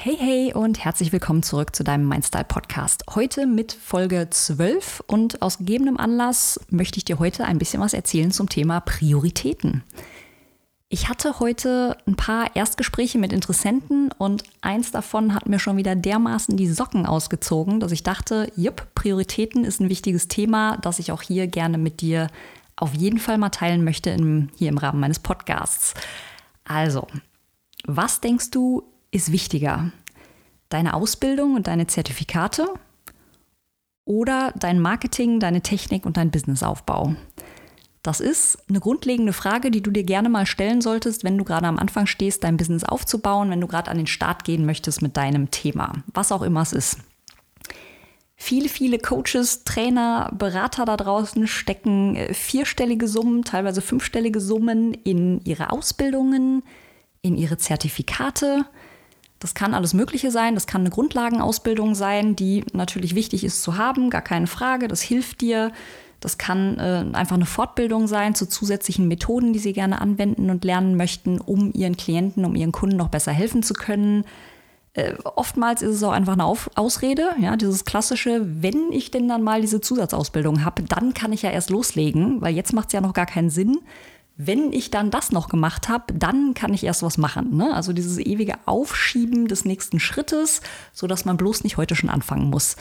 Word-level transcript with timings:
Hey, 0.00 0.16
hey 0.16 0.52
und 0.54 0.84
herzlich 0.84 1.10
willkommen 1.10 1.42
zurück 1.42 1.74
zu 1.74 1.82
deinem 1.82 2.08
Mindstyle 2.08 2.44
Podcast. 2.44 3.02
Heute 3.16 3.48
mit 3.48 3.72
Folge 3.72 4.28
12 4.30 5.02
und 5.08 5.42
aus 5.42 5.58
gegebenem 5.58 5.96
Anlass 5.96 6.60
möchte 6.70 6.98
ich 6.98 7.04
dir 7.04 7.18
heute 7.18 7.44
ein 7.44 7.58
bisschen 7.58 7.80
was 7.80 7.94
erzählen 7.94 8.30
zum 8.30 8.48
Thema 8.48 8.78
Prioritäten. 8.78 9.82
Ich 10.88 11.08
hatte 11.08 11.40
heute 11.40 11.98
ein 12.06 12.14
paar 12.14 12.54
Erstgespräche 12.54 13.18
mit 13.18 13.32
Interessenten 13.32 14.12
und 14.16 14.44
eins 14.60 14.92
davon 14.92 15.34
hat 15.34 15.48
mir 15.48 15.58
schon 15.58 15.76
wieder 15.76 15.96
dermaßen 15.96 16.56
die 16.56 16.68
Socken 16.68 17.04
ausgezogen, 17.04 17.80
dass 17.80 17.90
ich 17.90 18.04
dachte, 18.04 18.52
jupp, 18.54 18.86
Prioritäten 18.94 19.64
ist 19.64 19.80
ein 19.80 19.88
wichtiges 19.88 20.28
Thema, 20.28 20.76
das 20.76 21.00
ich 21.00 21.10
auch 21.10 21.22
hier 21.22 21.48
gerne 21.48 21.76
mit 21.76 22.02
dir 22.02 22.28
auf 22.76 22.94
jeden 22.94 23.18
Fall 23.18 23.36
mal 23.36 23.50
teilen 23.50 23.82
möchte 23.82 24.10
im, 24.10 24.50
hier 24.54 24.68
im 24.68 24.78
Rahmen 24.78 25.00
meines 25.00 25.18
Podcasts. 25.18 25.94
Also, 26.62 27.08
was 27.84 28.20
denkst 28.20 28.52
du, 28.52 28.84
ist 29.10 29.32
wichtiger? 29.32 29.92
Deine 30.68 30.94
Ausbildung 30.94 31.54
und 31.54 31.66
deine 31.66 31.86
Zertifikate 31.86 32.68
oder 34.04 34.52
dein 34.58 34.80
Marketing, 34.80 35.40
deine 35.40 35.62
Technik 35.62 36.04
und 36.06 36.16
dein 36.16 36.30
Businessaufbau? 36.30 37.14
Das 38.02 38.20
ist 38.20 38.58
eine 38.68 38.80
grundlegende 38.80 39.32
Frage, 39.32 39.70
die 39.70 39.82
du 39.82 39.90
dir 39.90 40.04
gerne 40.04 40.28
mal 40.28 40.46
stellen 40.46 40.80
solltest, 40.80 41.24
wenn 41.24 41.36
du 41.36 41.44
gerade 41.44 41.66
am 41.66 41.78
Anfang 41.78 42.06
stehst, 42.06 42.44
dein 42.44 42.56
Business 42.56 42.84
aufzubauen, 42.84 43.50
wenn 43.50 43.60
du 43.60 43.66
gerade 43.66 43.90
an 43.90 43.98
den 43.98 44.06
Start 44.06 44.44
gehen 44.44 44.64
möchtest 44.64 45.02
mit 45.02 45.16
deinem 45.16 45.50
Thema, 45.50 45.92
was 46.14 46.32
auch 46.32 46.42
immer 46.42 46.62
es 46.62 46.72
ist. 46.72 46.98
Viele, 48.40 48.68
viele 48.68 49.00
Coaches, 49.00 49.64
Trainer, 49.64 50.30
Berater 50.32 50.84
da 50.84 50.96
draußen 50.96 51.48
stecken 51.48 52.14
äh, 52.14 52.32
vierstellige 52.32 53.08
Summen, 53.08 53.42
teilweise 53.42 53.82
fünfstellige 53.82 54.40
Summen 54.40 54.94
in 54.94 55.40
ihre 55.44 55.70
Ausbildungen, 55.70 56.62
in 57.20 57.36
ihre 57.36 57.58
Zertifikate, 57.58 58.64
das 59.38 59.54
kann 59.54 59.74
alles 59.74 59.94
Mögliche 59.94 60.30
sein. 60.30 60.54
Das 60.54 60.66
kann 60.66 60.82
eine 60.82 60.90
Grundlagenausbildung 60.90 61.94
sein, 61.94 62.34
die 62.34 62.64
natürlich 62.72 63.14
wichtig 63.14 63.44
ist 63.44 63.62
zu 63.62 63.76
haben, 63.76 64.10
gar 64.10 64.22
keine 64.22 64.46
Frage. 64.46 64.88
Das 64.88 65.00
hilft 65.00 65.40
dir. 65.40 65.72
Das 66.20 66.36
kann 66.36 66.78
äh, 66.78 67.04
einfach 67.12 67.36
eine 67.36 67.46
Fortbildung 67.46 68.08
sein 68.08 68.34
zu 68.34 68.46
zusätzlichen 68.46 69.06
Methoden, 69.06 69.52
die 69.52 69.60
Sie 69.60 69.72
gerne 69.72 70.00
anwenden 70.00 70.50
und 70.50 70.64
lernen 70.64 70.96
möchten, 70.96 71.40
um 71.40 71.72
Ihren 71.72 71.96
Klienten, 71.96 72.44
um 72.44 72.56
Ihren 72.56 72.72
Kunden 72.72 72.96
noch 72.96 73.08
besser 73.08 73.30
helfen 73.30 73.62
zu 73.62 73.72
können. 73.72 74.24
Äh, 74.94 75.14
oftmals 75.22 75.80
ist 75.80 75.94
es 75.94 76.02
auch 76.02 76.10
einfach 76.10 76.32
eine 76.32 76.44
Auf 76.44 76.70
Ausrede, 76.74 77.28
ja, 77.40 77.56
dieses 77.56 77.84
klassische, 77.84 78.44
wenn 78.44 78.90
ich 78.90 79.12
denn 79.12 79.28
dann 79.28 79.44
mal 79.44 79.60
diese 79.60 79.80
Zusatzausbildung 79.80 80.64
habe, 80.64 80.82
dann 80.82 81.14
kann 81.14 81.32
ich 81.32 81.42
ja 81.42 81.50
erst 81.50 81.70
loslegen, 81.70 82.40
weil 82.40 82.56
jetzt 82.56 82.72
macht 82.72 82.88
es 82.88 82.94
ja 82.94 83.00
noch 83.00 83.12
gar 83.12 83.26
keinen 83.26 83.50
Sinn 83.50 83.78
wenn 84.38 84.72
ich 84.72 84.92
dann 84.92 85.10
das 85.10 85.32
noch 85.32 85.48
gemacht 85.48 85.88
habe, 85.88 86.14
dann 86.14 86.54
kann 86.54 86.72
ich 86.72 86.84
erst 86.84 87.02
was 87.02 87.18
machen. 87.18 87.56
Ne? 87.56 87.74
Also 87.74 87.92
dieses 87.92 88.18
ewige 88.18 88.54
Aufschieben 88.66 89.48
des 89.48 89.64
nächsten 89.64 89.98
Schrittes, 89.98 90.62
sodass 90.92 91.24
man 91.24 91.36
bloß 91.36 91.64
nicht 91.64 91.76
heute 91.76 91.96
schon 91.96 92.08
anfangen 92.08 92.48
muss. 92.48 92.76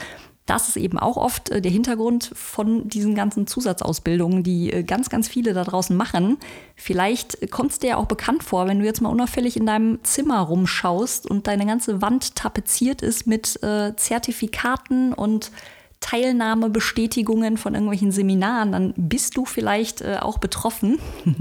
Das 0.46 0.70
ist 0.70 0.78
eben 0.78 1.00
auch 1.00 1.18
oft 1.18 1.50
äh, 1.50 1.60
der 1.60 1.72
Hintergrund 1.72 2.32
von 2.34 2.88
diesen 2.88 3.16
ganzen 3.16 3.48
Zusatzausbildungen, 3.48 4.44
die 4.44 4.72
äh, 4.72 4.84
ganz, 4.84 5.10
ganz 5.10 5.28
viele 5.28 5.54
da 5.54 5.64
draußen 5.64 5.98
machen. 5.98 6.38
Vielleicht 6.76 7.52
kommt 7.52 7.72
es 7.72 7.80
dir 7.80 7.90
ja 7.90 7.98
auch 7.98 8.06
bekannt 8.06 8.44
vor, 8.44 8.68
wenn 8.68 8.80
du 8.80 8.86
jetzt 8.86 9.02
mal 9.02 9.10
unauffällig 9.10 9.58
in 9.58 9.66
deinem 9.66 10.04
Zimmer 10.04 10.40
rumschaust 10.42 11.26
und 11.30 11.48
deine 11.48 11.66
ganze 11.66 12.04
Wand 12.04 12.36
tapeziert 12.36 13.02
ist 13.02 13.26
mit 13.26 13.62
äh, 13.64 13.96
Zertifikaten 13.96 15.12
und 15.12 15.52
Teilnahmebestätigungen 16.00 17.58
von 17.58 17.74
irgendwelchen 17.74 18.12
Seminaren, 18.12 18.72
dann 18.72 18.94
bist 18.96 19.36
du 19.38 19.46
vielleicht 19.46 20.02
äh, 20.02 20.18
auch 20.22 20.38
betroffen. 20.38 21.00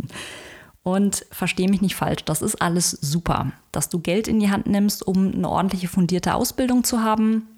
Und 0.82 1.26
verstehe 1.32 1.68
mich 1.68 1.82
nicht 1.82 1.96
falsch, 1.96 2.24
das 2.24 2.42
ist 2.42 2.62
alles 2.62 2.92
super, 2.92 3.50
dass 3.72 3.88
du 3.88 3.98
Geld 3.98 4.28
in 4.28 4.38
die 4.38 4.52
Hand 4.52 4.68
nimmst, 4.68 5.04
um 5.04 5.32
eine 5.32 5.48
ordentliche 5.48 5.88
fundierte 5.88 6.34
Ausbildung 6.34 6.84
zu 6.84 7.02
haben, 7.02 7.48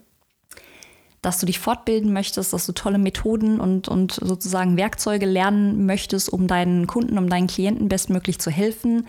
dass 1.21 1.39
du 1.39 1.45
dich 1.45 1.59
fortbilden 1.59 2.11
möchtest, 2.15 2.55
dass 2.55 2.65
du 2.65 2.73
tolle 2.73 2.97
Methoden 2.97 3.61
und, 3.61 3.87
und 3.87 4.13
sozusagen 4.13 4.79
Werkzeuge 4.79 5.27
lernen 5.27 5.85
möchtest, 5.85 6.33
um 6.33 6.47
deinen 6.47 6.87
Kunden, 6.87 7.19
um 7.19 7.29
deinen 7.29 7.48
Klienten 7.48 7.91
bestmöglich 7.91 8.39
zu 8.39 8.51
helfen. 8.51 9.07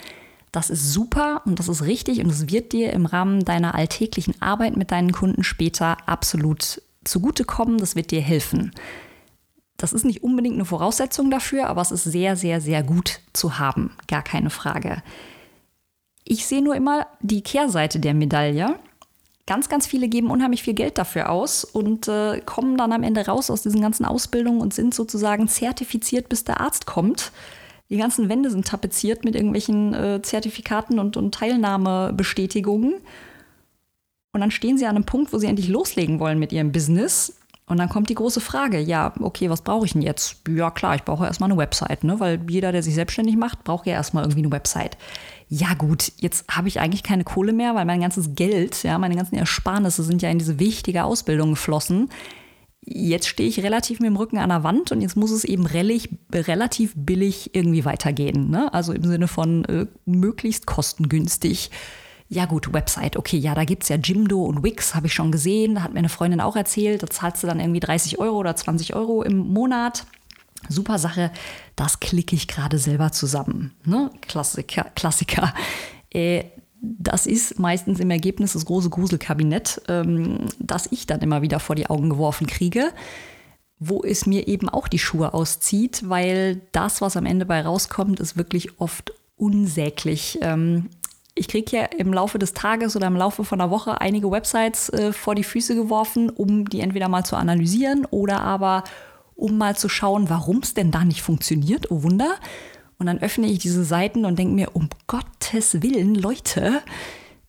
Das 0.51 0.69
ist 0.69 0.91
super 0.91 1.41
und 1.45 1.59
das 1.59 1.69
ist 1.69 1.83
richtig 1.83 2.19
und 2.19 2.29
es 2.29 2.49
wird 2.49 2.73
dir 2.73 2.91
im 2.91 3.05
Rahmen 3.05 3.45
deiner 3.45 3.73
alltäglichen 3.73 4.41
Arbeit 4.41 4.75
mit 4.75 4.91
deinen 4.91 5.13
Kunden 5.13 5.45
später 5.45 5.95
absolut 6.07 6.81
zugutekommen, 7.09 7.77
das 7.77 7.95
wird 7.95 8.11
dir 8.11 8.21
helfen. 8.21 8.71
Das 9.77 9.93
ist 9.93 10.03
nicht 10.03 10.23
unbedingt 10.23 10.55
eine 10.55 10.65
Voraussetzung 10.65 11.31
dafür, 11.31 11.67
aber 11.67 11.81
es 11.81 11.91
ist 11.91 12.03
sehr, 12.03 12.35
sehr, 12.35 12.59
sehr 12.59 12.83
gut 12.83 13.21
zu 13.31 13.59
haben. 13.59 13.95
Gar 14.07 14.23
keine 14.23 14.49
Frage. 14.49 15.01
Ich 16.25 16.45
sehe 16.45 16.61
nur 16.61 16.75
immer 16.75 17.07
die 17.21 17.41
Kehrseite 17.41 17.99
der 17.99 18.13
Medaille. 18.13 18.75
Ganz, 19.47 19.69
ganz 19.69 19.87
viele 19.87 20.09
geben 20.09 20.29
unheimlich 20.29 20.61
viel 20.61 20.75
Geld 20.75 20.97
dafür 20.97 21.29
aus 21.29 21.63
und 21.63 22.07
äh, 22.07 22.39
kommen 22.41 22.77
dann 22.77 22.91
am 22.91 23.03
Ende 23.03 23.25
raus 23.25 23.49
aus 23.49 23.63
diesen 23.63 23.81
ganzen 23.81 24.05
Ausbildungen 24.05 24.61
und 24.61 24.73
sind 24.73 24.93
sozusagen 24.93 25.47
zertifiziert, 25.47 26.29
bis 26.29 26.43
der 26.43 26.59
Arzt 26.59 26.85
kommt. 26.85 27.31
Die 27.89 27.97
ganzen 27.97 28.29
Wände 28.29 28.51
sind 28.51 28.67
tapeziert 28.67 29.25
mit 29.25 29.33
irgendwelchen 29.33 29.93
äh, 29.93 30.21
Zertifikaten 30.21 30.99
und, 30.99 31.17
und 31.17 31.33
Teilnahmebestätigungen. 31.33 32.95
Und 34.31 34.41
dann 34.41 34.51
stehen 34.51 34.77
sie 34.77 34.85
an 34.85 34.95
einem 34.95 35.05
Punkt, 35.05 35.33
wo 35.33 35.37
sie 35.37 35.47
endlich 35.47 35.69
loslegen 35.69 36.19
wollen 36.19 36.39
mit 36.39 36.51
ihrem 36.51 36.71
Business. 36.71 37.35
Und 37.69 37.77
dann 37.77 37.89
kommt 37.89 38.09
die 38.09 38.15
große 38.15 38.41
Frage, 38.41 38.79
ja, 38.79 39.13
okay, 39.19 39.49
was 39.49 39.61
brauche 39.61 39.85
ich 39.85 39.93
denn 39.93 40.01
jetzt? 40.01 40.37
Ja, 40.47 40.71
klar, 40.71 40.95
ich 40.95 41.03
brauche 41.03 41.25
erstmal 41.25 41.51
eine 41.51 41.59
Website, 41.59 42.03
ne? 42.03 42.19
weil 42.19 42.41
jeder, 42.49 42.71
der 42.71 42.81
sich 42.81 42.95
selbstständig 42.95 43.37
macht, 43.37 43.63
braucht 43.63 43.85
ja 43.85 43.93
erstmal 43.93 44.23
irgendwie 44.23 44.41
eine 44.41 44.51
Website. 44.51 44.97
Ja, 45.49 45.75
gut, 45.75 46.11
jetzt 46.17 46.45
habe 46.49 46.67
ich 46.67 46.79
eigentlich 46.79 47.03
keine 47.03 47.23
Kohle 47.23 47.53
mehr, 47.53 47.75
weil 47.75 47.85
mein 47.85 48.01
ganzes 48.01 48.33
Geld, 48.33 48.81
ja, 48.81 48.97
meine 48.97 49.15
ganzen 49.15 49.35
Ersparnisse 49.35 50.03
sind 50.03 50.23
ja 50.23 50.29
in 50.29 50.39
diese 50.39 50.59
wichtige 50.59 51.03
Ausbildung 51.03 51.51
geflossen. 51.51 52.09
Jetzt 52.83 53.27
stehe 53.27 53.49
ich 53.49 53.61
relativ 53.61 53.99
mit 53.99 54.07
dem 54.07 54.17
Rücken 54.17 54.39
an 54.39 54.49
der 54.49 54.63
Wand 54.63 54.91
und 54.91 55.01
jetzt 55.01 55.15
muss 55.15 55.29
es 55.29 55.43
eben 55.43 55.67
rellig, 55.67 56.09
relativ 56.33 56.93
billig 56.95 57.53
irgendwie 57.53 57.85
weitergehen. 57.85 58.49
Ne? 58.49 58.73
Also 58.73 58.93
im 58.93 59.03
Sinne 59.03 59.27
von 59.27 59.65
äh, 59.65 59.85
möglichst 60.05 60.65
kostengünstig. 60.65 61.69
Ja 62.31 62.45
gut, 62.45 62.71
Website, 62.73 63.17
okay, 63.17 63.37
ja, 63.37 63.55
da 63.55 63.65
gibt 63.65 63.81
es 63.83 63.89
ja 63.89 63.95
Jimdo 63.95 64.43
und 64.43 64.63
Wix, 64.63 64.93
habe 64.93 65.07
ich 65.07 65.15
schon 65.15 65.31
gesehen, 65.31 65.73
da 65.73 65.81
hat 65.81 65.93
mir 65.93 65.99
eine 65.99 66.09
Freundin 66.09 66.41
auch 66.41 66.55
erzählt, 66.55 67.01
da 67.01 67.07
zahlst 67.07 67.41
du 67.41 67.47
dann 67.47 67.59
irgendwie 67.59 67.79
30 67.79 68.19
Euro 68.19 68.37
oder 68.37 68.55
20 68.55 68.95
Euro 68.95 69.23
im 69.23 69.37
Monat. 69.37 70.05
Super 70.67 70.99
Sache, 70.99 71.31
das 71.75 71.99
klicke 71.99 72.35
ich 72.35 72.47
gerade 72.47 72.77
selber 72.77 73.11
zusammen. 73.11 73.73
Ne? 73.83 74.11
Klassiker, 74.21 74.85
Klassiker. 74.93 75.55
Äh, 76.11 76.43
das 76.81 77.25
ist 77.25 77.57
meistens 77.57 77.99
im 77.99 78.11
Ergebnis 78.11 78.53
das 78.53 78.65
große 78.65 78.91
Gruselkabinett, 78.91 79.81
ähm, 79.87 80.45
das 80.59 80.87
ich 80.91 81.07
dann 81.07 81.21
immer 81.21 81.41
wieder 81.41 81.59
vor 81.59 81.75
die 81.75 81.89
Augen 81.89 82.11
geworfen 82.11 82.45
kriege, 82.45 82.91
wo 83.79 84.03
es 84.03 84.27
mir 84.27 84.47
eben 84.47 84.69
auch 84.69 84.87
die 84.87 84.99
Schuhe 84.99 85.33
auszieht, 85.33 86.07
weil 86.07 86.61
das, 86.73 87.01
was 87.01 87.17
am 87.17 87.25
Ende 87.25 87.45
bei 87.45 87.61
rauskommt, 87.61 88.19
ist 88.19 88.37
wirklich 88.37 88.79
oft 88.79 89.13
unsäglich. 89.35 90.37
Ähm, 90.41 90.89
ich 91.39 91.47
kriege 91.47 91.77
ja 91.77 91.83
im 91.85 92.13
Laufe 92.13 92.37
des 92.37 92.53
Tages 92.53 92.97
oder 92.97 93.07
im 93.07 93.15
Laufe 93.15 93.45
von 93.45 93.61
einer 93.61 93.71
Woche 93.71 94.01
einige 94.01 94.29
Websites 94.29 94.89
äh, 94.89 95.13
vor 95.13 95.35
die 95.35 95.45
Füße 95.45 95.73
geworfen, 95.73 96.29
um 96.29 96.67
die 96.67 96.81
entweder 96.81 97.07
mal 97.07 97.23
zu 97.23 97.37
analysieren 97.37 98.05
oder 98.11 98.41
aber 98.41 98.83
um 99.35 99.57
mal 99.57 99.77
zu 99.77 99.87
schauen, 99.87 100.29
warum 100.29 100.57
es 100.57 100.73
denn 100.73 100.91
da 100.91 101.05
nicht 101.05 101.21
funktioniert. 101.21 101.89
Oh 101.91 102.03
Wunder. 102.03 102.35
Und 102.97 103.05
dann 103.05 103.19
öffne 103.19 103.47
ich 103.47 103.59
diese 103.59 103.85
Seiten 103.85 104.25
und 104.25 104.37
denke 104.37 104.53
mir, 104.53 104.75
um 104.75 104.89
Gottes 105.07 105.81
Willen, 105.81 106.13
Leute, 106.15 106.81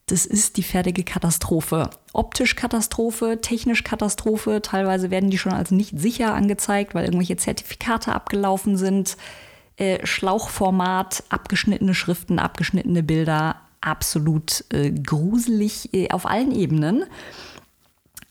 das 0.06 0.24
ist 0.24 0.56
die 0.56 0.62
fertige 0.62 1.02
Katastrophe. 1.02 1.90
Optisch 2.12 2.54
Katastrophe, 2.54 3.40
technisch 3.42 3.82
Katastrophe. 3.82 4.62
Teilweise 4.62 5.10
werden 5.10 5.30
die 5.30 5.38
schon 5.38 5.52
als 5.52 5.72
nicht 5.72 5.98
sicher 5.98 6.34
angezeigt, 6.34 6.94
weil 6.94 7.06
irgendwelche 7.06 7.36
Zertifikate 7.36 8.14
abgelaufen 8.14 8.76
sind. 8.76 9.16
Äh, 9.76 10.06
Schlauchformat, 10.06 11.24
abgeschnittene 11.28 11.94
Schriften, 11.94 12.38
abgeschnittene 12.38 13.02
Bilder, 13.02 13.56
absolut 13.80 14.64
äh, 14.70 14.90
gruselig 14.90 15.92
äh, 15.94 16.10
auf 16.10 16.26
allen 16.26 16.52
Ebenen. 16.52 17.04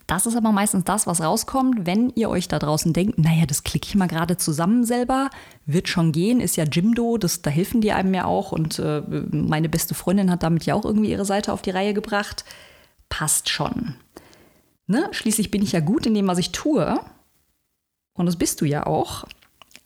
Das 0.10 0.26
ist 0.26 0.36
aber 0.36 0.52
meistens 0.52 0.86
das, 0.86 1.06
was 1.06 1.22
rauskommt, 1.22 1.86
wenn 1.86 2.10
ihr 2.16 2.32
euch 2.32 2.48
da 2.48 2.58
draußen 2.58 2.94
denkt, 2.94 3.20
naja, 3.20 3.46
das 3.46 3.64
klicke 3.64 3.88
ich 3.88 3.96
mal 3.96 4.08
gerade 4.08 4.38
zusammen 4.38 4.84
selber, 4.84 5.30
wird 5.68 5.88
schon 5.88 6.12
gehen, 6.12 6.40
ist 6.40 6.56
ja 6.56 6.64
Jimdo, 6.64 7.20
das, 7.20 7.44
da 7.44 7.52
helfen 7.52 7.80
die 7.80 7.92
einem 7.92 8.16
ja 8.16 8.26
auch 8.26 8.52
und 8.52 8.80
äh, 8.80 9.04
meine 9.30 9.70
beste 9.70 9.94
Freundin 9.94 10.32
hat 10.32 10.42
damit 10.42 10.66
ja 10.66 10.74
auch 10.74 10.84
irgendwie 10.84 11.12
ihre 11.12 11.26
Seite 11.26 11.54
auf 11.54 11.62
die 11.62 11.70
Reihe 11.70 11.94
gebracht. 11.94 12.44
Passt 13.10 13.50
schon. 13.50 13.94
Ne? 14.88 15.08
Schließlich 15.12 15.52
bin 15.52 15.62
ich 15.62 15.74
ja 15.74 15.80
gut 15.80 16.08
in 16.08 16.16
dem, 16.16 16.28
was 16.28 16.40
ich 16.40 16.52
tue 16.52 17.00
und 18.14 18.26
das 18.26 18.36
bist 18.36 18.62
du 18.62 18.66
ja 18.66 18.88
auch. 18.88 19.26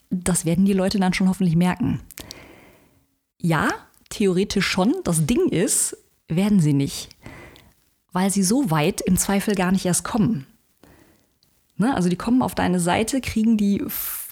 Das 0.09 0.45
werden 0.45 0.63
die 0.63 0.71
Leute 0.71 0.99
dann 0.99 1.13
schon 1.13 1.27
hoffentlich 1.27 1.57
merken. 1.57 1.99
Ja, 3.41 3.67
theoretisch 4.13 4.67
schon. 4.67 4.95
Das 5.03 5.25
Ding 5.25 5.49
ist, 5.49 5.97
werden 6.27 6.59
sie 6.59 6.73
nicht, 6.73 7.09
weil 8.11 8.29
sie 8.29 8.43
so 8.43 8.71
weit 8.71 9.01
im 9.01 9.17
Zweifel 9.17 9.55
gar 9.55 9.71
nicht 9.71 9.85
erst 9.85 10.03
kommen. 10.03 10.47
Ne? 11.77 11.93
Also 11.93 12.09
die 12.09 12.15
kommen 12.15 12.41
auf 12.41 12.55
deine 12.55 12.79
Seite, 12.79 13.19
kriegen 13.21 13.57
die 13.57 13.83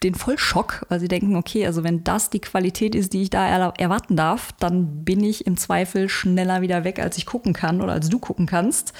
den 0.04 0.16
Vollschock, 0.16 0.86
weil 0.89 1.00
sie 1.00 1.07
denken, 1.07 1.36
okay, 1.36 1.66
also 1.66 1.83
wenn 1.83 2.04
das 2.04 2.30
die 2.30 2.39
Qualität 2.39 2.95
ist, 2.95 3.13
die 3.13 3.24
ich 3.24 3.30
da 3.30 3.48
er 3.48 3.74
erwarten 3.78 4.16
darf, 4.16 4.51
dann 4.60 5.04
bin 5.04 5.24
ich 5.24 5.45
im 5.48 5.57
Zweifel 5.57 6.10
schneller 6.10 6.62
wieder 6.62 6.84
weg, 6.84 7.00
als 7.00 7.18
ich 7.18 7.25
gucken 7.25 7.54
kann 7.54 7.81
oder 7.81 7.94
als 7.94 8.10
du 8.10 8.19
gucken 8.19 8.45
kannst. 8.45 8.94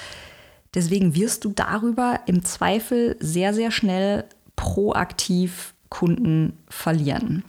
Deswegen 0.74 1.14
wirst 1.14 1.44
du 1.44 1.52
darüber 1.52 2.20
im 2.26 2.44
Zweifel 2.44 3.16
sehr, 3.20 3.52
sehr 3.52 3.70
schnell 3.70 4.24
proaktiv 4.56 5.74
Kunden 5.88 6.58
verlieren. 6.68 7.44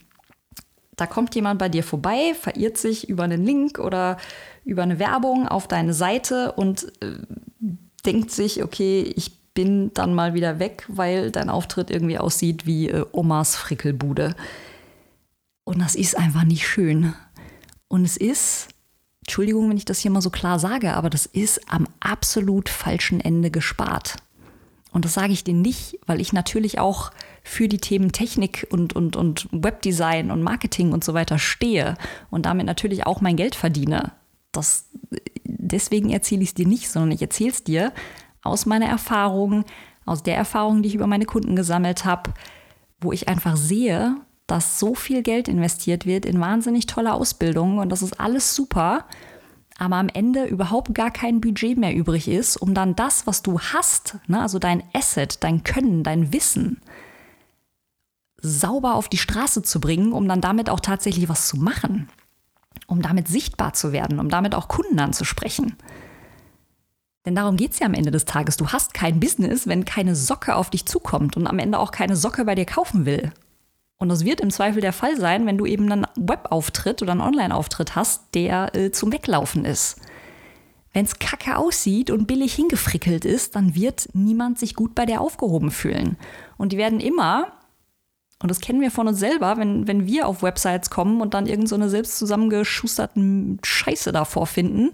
Da 0.96 1.06
kommt 1.06 1.34
jemand 1.34 1.58
bei 1.58 1.68
dir 1.68 1.82
vorbei, 1.82 2.34
verirrt 2.38 2.78
sich 2.78 3.08
über 3.08 3.24
einen 3.24 3.44
Link 3.44 3.78
oder 3.78 4.16
über 4.64 4.82
eine 4.82 4.98
Werbung 4.98 5.48
auf 5.48 5.66
deine 5.66 5.94
Seite 5.94 6.52
und 6.52 6.84
äh, 7.02 7.18
denkt 8.06 8.30
sich, 8.30 8.62
okay, 8.62 9.12
ich 9.16 9.38
bin 9.54 9.92
dann 9.94 10.14
mal 10.14 10.34
wieder 10.34 10.58
weg, 10.58 10.84
weil 10.88 11.30
dein 11.30 11.48
Auftritt 11.48 11.90
irgendwie 11.90 12.18
aussieht 12.18 12.66
wie 12.66 12.88
äh, 12.88 13.04
Omas 13.12 13.56
Frickelbude. 13.56 14.34
Und 15.64 15.80
das 15.80 15.94
ist 15.94 16.18
einfach 16.18 16.44
nicht 16.44 16.66
schön. 16.66 17.14
Und 17.88 18.04
es 18.04 18.16
ist, 18.16 18.68
Entschuldigung, 19.22 19.70
wenn 19.70 19.76
ich 19.76 19.84
das 19.84 20.00
hier 20.00 20.10
mal 20.10 20.20
so 20.20 20.30
klar 20.30 20.58
sage, 20.58 20.94
aber 20.94 21.08
das 21.08 21.26
ist 21.26 21.60
am 21.72 21.88
absolut 22.00 22.68
falschen 22.68 23.20
Ende 23.20 23.50
gespart. 23.50 24.16
Und 24.94 25.04
das 25.04 25.14
sage 25.14 25.32
ich 25.32 25.42
dir 25.42 25.54
nicht, 25.54 25.98
weil 26.06 26.20
ich 26.20 26.32
natürlich 26.32 26.78
auch 26.78 27.10
für 27.42 27.66
die 27.66 27.78
Themen 27.78 28.12
Technik 28.12 28.68
und, 28.70 28.94
und, 28.94 29.16
und 29.16 29.48
Webdesign 29.50 30.30
und 30.30 30.40
Marketing 30.40 30.92
und 30.92 31.02
so 31.02 31.14
weiter 31.14 31.40
stehe 31.40 31.96
und 32.30 32.46
damit 32.46 32.64
natürlich 32.64 33.04
auch 33.04 33.20
mein 33.20 33.34
Geld 33.34 33.56
verdiene. 33.56 34.12
Das, 34.52 34.88
deswegen 35.42 36.10
erzähle 36.10 36.42
ich 36.42 36.50
es 36.50 36.54
dir 36.54 36.68
nicht, 36.68 36.88
sondern 36.88 37.10
ich 37.10 37.20
erzähle 37.20 37.50
es 37.50 37.64
dir 37.64 37.92
aus 38.44 38.66
meiner 38.66 38.86
Erfahrung, 38.86 39.64
aus 40.06 40.22
der 40.22 40.36
Erfahrung, 40.36 40.80
die 40.80 40.90
ich 40.90 40.94
über 40.94 41.08
meine 41.08 41.26
Kunden 41.26 41.56
gesammelt 41.56 42.04
habe, 42.04 42.32
wo 43.00 43.10
ich 43.10 43.28
einfach 43.28 43.56
sehe, 43.56 44.14
dass 44.46 44.78
so 44.78 44.94
viel 44.94 45.22
Geld 45.22 45.48
investiert 45.48 46.06
wird 46.06 46.24
in 46.24 46.40
wahnsinnig 46.40 46.86
tolle 46.86 47.14
Ausbildungen 47.14 47.80
und 47.80 47.88
das 47.88 48.02
ist 48.02 48.20
alles 48.20 48.54
super, 48.54 49.06
aber 49.78 49.96
am 49.96 50.08
Ende 50.08 50.44
überhaupt 50.44 50.94
gar 50.94 51.10
kein 51.10 51.40
Budget 51.40 51.76
mehr 51.76 51.94
übrig 51.94 52.28
ist, 52.28 52.56
um 52.56 52.74
dann 52.74 52.94
das, 52.94 53.26
was 53.26 53.42
du 53.42 53.58
hast, 53.58 54.18
ne, 54.26 54.40
also 54.40 54.58
dein 54.58 54.82
Asset, 54.92 55.42
dein 55.42 55.64
Können, 55.64 56.04
dein 56.04 56.32
Wissen, 56.32 56.80
sauber 58.40 58.94
auf 58.94 59.08
die 59.08 59.18
Straße 59.18 59.62
zu 59.62 59.80
bringen, 59.80 60.12
um 60.12 60.28
dann 60.28 60.40
damit 60.40 60.70
auch 60.70 60.80
tatsächlich 60.80 61.28
was 61.28 61.48
zu 61.48 61.56
machen, 61.56 62.08
um 62.86 63.02
damit 63.02 63.26
sichtbar 63.26 63.72
zu 63.72 63.92
werden, 63.92 64.20
um 64.20 64.28
damit 64.28 64.54
auch 64.54 64.68
Kunden 64.68 65.00
anzusprechen. 65.00 65.76
Denn 67.24 67.34
darum 67.34 67.56
geht 67.56 67.72
es 67.72 67.78
ja 67.78 67.86
am 67.86 67.94
Ende 67.94 68.10
des 68.10 68.26
Tages. 68.26 68.58
Du 68.58 68.68
hast 68.68 68.92
kein 68.92 69.18
Business, 69.18 69.66
wenn 69.66 69.86
keine 69.86 70.14
Socke 70.14 70.54
auf 70.54 70.68
dich 70.68 70.84
zukommt 70.84 71.36
und 71.36 71.46
am 71.46 71.58
Ende 71.58 71.78
auch 71.78 71.90
keine 71.90 72.16
Socke 72.16 72.44
bei 72.44 72.54
dir 72.54 72.66
kaufen 72.66 73.06
will. 73.06 73.32
Und 73.98 74.08
das 74.08 74.24
wird 74.24 74.40
im 74.40 74.50
Zweifel 74.50 74.80
der 74.80 74.92
Fall 74.92 75.16
sein, 75.18 75.46
wenn 75.46 75.58
du 75.58 75.66
eben 75.66 75.90
einen 75.90 76.06
Webauftritt 76.16 77.02
oder 77.02 77.12
einen 77.12 77.20
Online-Auftritt 77.20 77.94
hast, 77.94 78.34
der 78.34 78.74
äh, 78.74 78.90
zum 78.90 79.12
Weglaufen 79.12 79.64
ist. 79.64 80.00
Wenn 80.92 81.04
es 81.04 81.18
kacke 81.18 81.56
aussieht 81.56 82.10
und 82.10 82.26
billig 82.26 82.54
hingefrickelt 82.54 83.24
ist, 83.24 83.56
dann 83.56 83.74
wird 83.74 84.08
niemand 84.12 84.58
sich 84.58 84.74
gut 84.74 84.94
bei 84.94 85.06
dir 85.06 85.20
aufgehoben 85.20 85.70
fühlen. 85.70 86.16
Und 86.56 86.72
die 86.72 86.76
werden 86.76 87.00
immer, 87.00 87.52
und 88.40 88.50
das 88.50 88.60
kennen 88.60 88.80
wir 88.80 88.90
von 88.90 89.08
uns 89.08 89.18
selber, 89.18 89.56
wenn, 89.56 89.88
wenn 89.88 90.06
wir 90.06 90.28
auf 90.28 90.42
Websites 90.42 90.90
kommen 90.90 91.20
und 91.20 91.34
dann 91.34 91.46
irgendeine 91.46 91.84
so 91.84 91.90
selbst 91.90 92.18
zusammengeschusterten 92.18 93.58
Scheiße 93.64 94.12
davor 94.12 94.46
finden, 94.46 94.90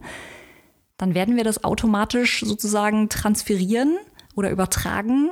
dann 0.97 1.14
werden 1.14 1.37
wir 1.37 1.44
das 1.44 1.64
automatisch 1.64 2.41
sozusagen 2.44 3.08
transferieren 3.08 3.97
oder 4.35 4.50
übertragen 4.50 5.31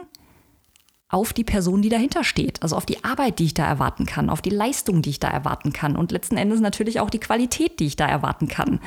auf 1.08 1.32
die 1.32 1.44
Person, 1.44 1.80
die 1.80 1.88
dahinter 1.88 2.22
steht. 2.22 2.62
Also 2.62 2.76
auf 2.76 2.86
die 2.86 3.02
Arbeit, 3.02 3.38
die 3.38 3.46
ich 3.46 3.54
da 3.54 3.66
erwarten 3.66 4.04
kann, 4.04 4.28
auf 4.28 4.42
die 4.42 4.50
Leistung, 4.50 5.02
die 5.02 5.10
ich 5.10 5.20
da 5.20 5.28
erwarten 5.28 5.72
kann 5.72 5.96
und 5.96 6.12
letzten 6.12 6.36
Endes 6.36 6.60
natürlich 6.60 7.00
auch 7.00 7.10
die 7.10 7.20
Qualität, 7.20 7.80
die 7.80 7.86
ich 7.86 7.96
da 7.96 8.06
erwarten 8.06 8.48
kann. 8.48 8.80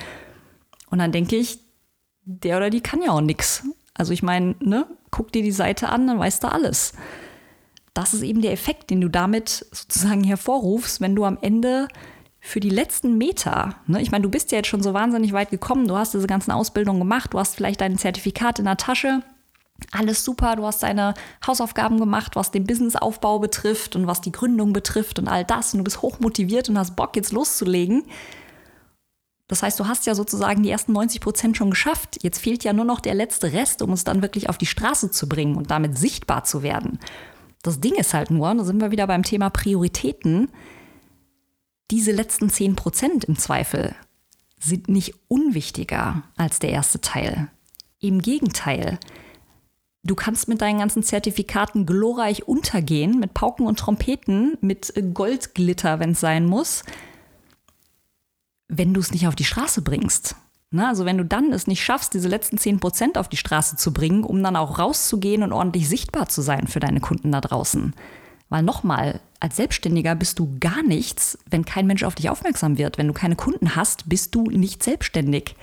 Und 0.89 0.99
dann 0.99 1.11
denke 1.11 1.35
ich, 1.35 1.59
der 2.23 2.57
oder 2.57 2.69
die 2.69 2.81
kann 2.81 3.01
ja 3.01 3.11
auch 3.11 3.21
nichts. 3.21 3.63
Also 3.93 4.13
ich 4.13 4.21
meine, 4.21 4.55
ne, 4.59 4.85
guck 5.09 5.31
dir 5.31 5.41
die 5.41 5.51
Seite 5.51 5.89
an, 5.89 6.07
dann 6.07 6.19
weißt 6.19 6.43
du 6.43 6.51
alles. 6.51 6.93
Das 7.93 8.13
ist 8.13 8.21
eben 8.21 8.41
der 8.41 8.53
Effekt, 8.53 8.89
den 8.89 9.01
du 9.01 9.09
damit 9.09 9.65
sozusagen 9.71 10.23
hervorrufst, 10.23 11.01
wenn 11.01 11.15
du 11.15 11.25
am 11.25 11.37
Ende 11.41 11.87
für 12.39 12.59
die 12.59 12.69
letzten 12.69 13.17
Meter, 13.17 13.75
ne? 13.85 14.01
ich 14.01 14.11
meine, 14.11 14.23
du 14.23 14.29
bist 14.29 14.51
ja 14.51 14.57
jetzt 14.57 14.67
schon 14.67 14.81
so 14.81 14.93
wahnsinnig 14.93 15.31
weit 15.31 15.51
gekommen, 15.51 15.87
du 15.87 15.95
hast 15.95 16.13
diese 16.13 16.25
ganzen 16.25 16.51
Ausbildungen 16.51 16.99
gemacht, 16.99 17.33
du 17.33 17.39
hast 17.39 17.55
vielleicht 17.55 17.81
dein 17.81 17.99
Zertifikat 17.99 18.57
in 18.57 18.65
der 18.65 18.77
Tasche, 18.77 19.21
alles 19.91 20.23
super, 20.23 20.55
du 20.55 20.65
hast 20.65 20.83
deine 20.83 21.13
Hausaufgaben 21.45 21.99
gemacht, 21.99 22.35
was 22.35 22.51
den 22.51 22.65
Businessaufbau 22.65 23.39
betrifft 23.39 23.95
und 23.95 24.07
was 24.07 24.21
die 24.21 24.31
Gründung 24.31 24.73
betrifft 24.73 25.19
und 25.19 25.27
all 25.27 25.43
das 25.43 25.73
und 25.73 25.79
du 25.79 25.83
bist 25.83 26.01
hochmotiviert 26.01 26.69
und 26.69 26.77
hast 26.77 26.95
Bock 26.95 27.15
jetzt 27.15 27.31
loszulegen. 27.31 28.03
Das 29.47 29.63
heißt, 29.63 29.79
du 29.79 29.87
hast 29.87 30.05
ja 30.05 30.15
sozusagen 30.15 30.63
die 30.63 30.69
ersten 30.69 30.93
90 30.93 31.19
Prozent 31.19 31.57
schon 31.57 31.71
geschafft. 31.71 32.23
Jetzt 32.23 32.39
fehlt 32.39 32.63
ja 32.63 32.71
nur 32.71 32.85
noch 32.85 33.01
der 33.01 33.13
letzte 33.13 33.51
Rest, 33.51 33.81
um 33.81 33.91
es 33.91 34.05
dann 34.05 34.21
wirklich 34.21 34.47
auf 34.47 34.57
die 34.57 34.65
Straße 34.65 35.11
zu 35.11 35.27
bringen 35.27 35.57
und 35.57 35.71
damit 35.71 35.97
sichtbar 35.97 36.45
zu 36.45 36.63
werden. 36.63 36.99
Das 37.61 37.81
Ding 37.81 37.95
ist 37.95 38.13
halt 38.13 38.31
nur, 38.31 38.53
da 38.55 38.63
sind 38.63 38.79
wir 38.79 38.91
wieder 38.91 39.07
beim 39.07 39.23
Thema 39.23 39.49
Prioritäten, 39.49 40.49
diese 41.91 42.13
letzten 42.13 42.49
10 42.49 42.77
Prozent 42.77 43.25
im 43.25 43.37
Zweifel 43.37 43.93
sind 44.57 44.87
nicht 44.87 45.13
unwichtiger 45.27 46.23
als 46.37 46.59
der 46.59 46.69
erste 46.69 47.01
Teil. 47.01 47.49
Im 47.99 48.21
Gegenteil, 48.21 48.97
du 50.03 50.15
kannst 50.15 50.47
mit 50.47 50.61
deinen 50.61 50.79
ganzen 50.79 51.03
Zertifikaten 51.03 51.85
glorreich 51.85 52.47
untergehen, 52.47 53.19
mit 53.19 53.33
Pauken 53.33 53.67
und 53.67 53.79
Trompeten, 53.79 54.57
mit 54.61 54.93
Goldglitter, 55.13 55.99
wenn 55.99 56.11
es 56.11 56.19
sein 56.19 56.45
muss, 56.45 56.83
wenn 58.67 58.93
du 58.93 58.99
es 58.99 59.11
nicht 59.11 59.27
auf 59.27 59.35
die 59.35 59.45
Straße 59.45 59.81
bringst. 59.81 60.35
Na, 60.73 60.87
also 60.87 61.03
wenn 61.03 61.17
du 61.17 61.25
dann 61.25 61.51
es 61.51 61.67
nicht 61.67 61.83
schaffst, 61.83 62.13
diese 62.13 62.29
letzten 62.29 62.57
10 62.57 62.79
Prozent 62.79 63.17
auf 63.17 63.27
die 63.27 63.37
Straße 63.37 63.75
zu 63.75 63.91
bringen, 63.91 64.23
um 64.23 64.41
dann 64.41 64.55
auch 64.55 64.79
rauszugehen 64.79 65.43
und 65.43 65.51
ordentlich 65.51 65.89
sichtbar 65.89 66.29
zu 66.29 66.41
sein 66.41 66.67
für 66.67 66.79
deine 66.79 67.01
Kunden 67.01 67.33
da 67.33 67.41
draußen, 67.41 67.93
weil 68.47 68.63
nochmal, 68.63 69.19
als 69.41 69.57
Selbstständiger 69.57 70.15
bist 70.15 70.39
du 70.39 70.57
gar 70.61 70.81
nichts, 70.81 71.37
wenn 71.49 71.65
kein 71.65 71.87
Mensch 71.87 72.03
auf 72.03 72.15
dich 72.15 72.29
aufmerksam 72.29 72.77
wird. 72.77 72.97
Wenn 72.97 73.07
du 73.07 73.13
keine 73.13 73.35
Kunden 73.35 73.75
hast, 73.75 74.07
bist 74.07 74.33
du 74.33 74.43
nicht 74.43 74.81
selbstständig. 74.81 75.55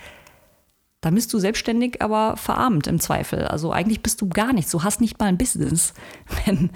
Dann 1.01 1.15
bist 1.15 1.31
du 1.33 1.39
selbstständig, 1.39 2.01
aber 2.01 2.35
verarmt 2.35 2.87
im 2.87 2.99
Zweifel. 2.99 3.45
Also 3.45 3.71
eigentlich 3.71 4.03
bist 4.03 4.21
du 4.21 4.27
gar 4.27 4.51
nichts. 4.51 4.71
Du 4.71 4.83
hast 4.83 4.99
nicht 4.99 5.17
mal 5.19 5.27
ein 5.27 5.37
Business, 5.37 5.93
wenn 6.45 6.71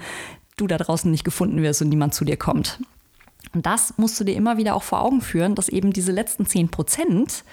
du 0.56 0.66
da 0.66 0.78
draußen 0.78 1.10
nicht 1.10 1.24
gefunden 1.24 1.62
wirst 1.62 1.82
und 1.82 1.88
niemand 1.88 2.14
zu 2.14 2.24
dir 2.24 2.36
kommt. 2.36 2.80
Und 3.52 3.66
das 3.66 3.94
musst 3.98 4.18
du 4.18 4.24
dir 4.24 4.34
immer 4.34 4.56
wieder 4.56 4.74
auch 4.74 4.82
vor 4.82 5.02
Augen 5.02 5.20
führen, 5.20 5.54
dass 5.54 5.68
eben 5.68 5.92
diese 5.92 6.12
letzten 6.12 6.46
10 6.46 6.70
Prozent 6.70 7.44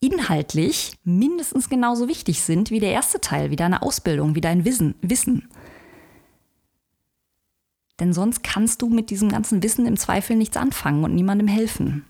inhaltlich 0.00 0.98
mindestens 1.04 1.68
genauso 1.68 2.08
wichtig 2.08 2.42
sind 2.42 2.70
wie 2.70 2.80
der 2.80 2.92
erste 2.92 3.20
Teil, 3.20 3.50
wie 3.50 3.56
deine 3.56 3.82
Ausbildung, 3.82 4.34
wie 4.34 4.40
dein 4.40 4.64
Wissen. 4.64 4.94
Wissen. 5.00 5.48
Denn 8.00 8.12
sonst 8.12 8.42
kannst 8.42 8.82
du 8.82 8.88
mit 8.88 9.10
diesem 9.10 9.28
ganzen 9.28 9.62
Wissen 9.62 9.86
im 9.86 9.96
Zweifel 9.96 10.36
nichts 10.36 10.56
anfangen 10.56 11.04
und 11.04 11.14
niemandem 11.14 11.46
helfen. 11.46 12.04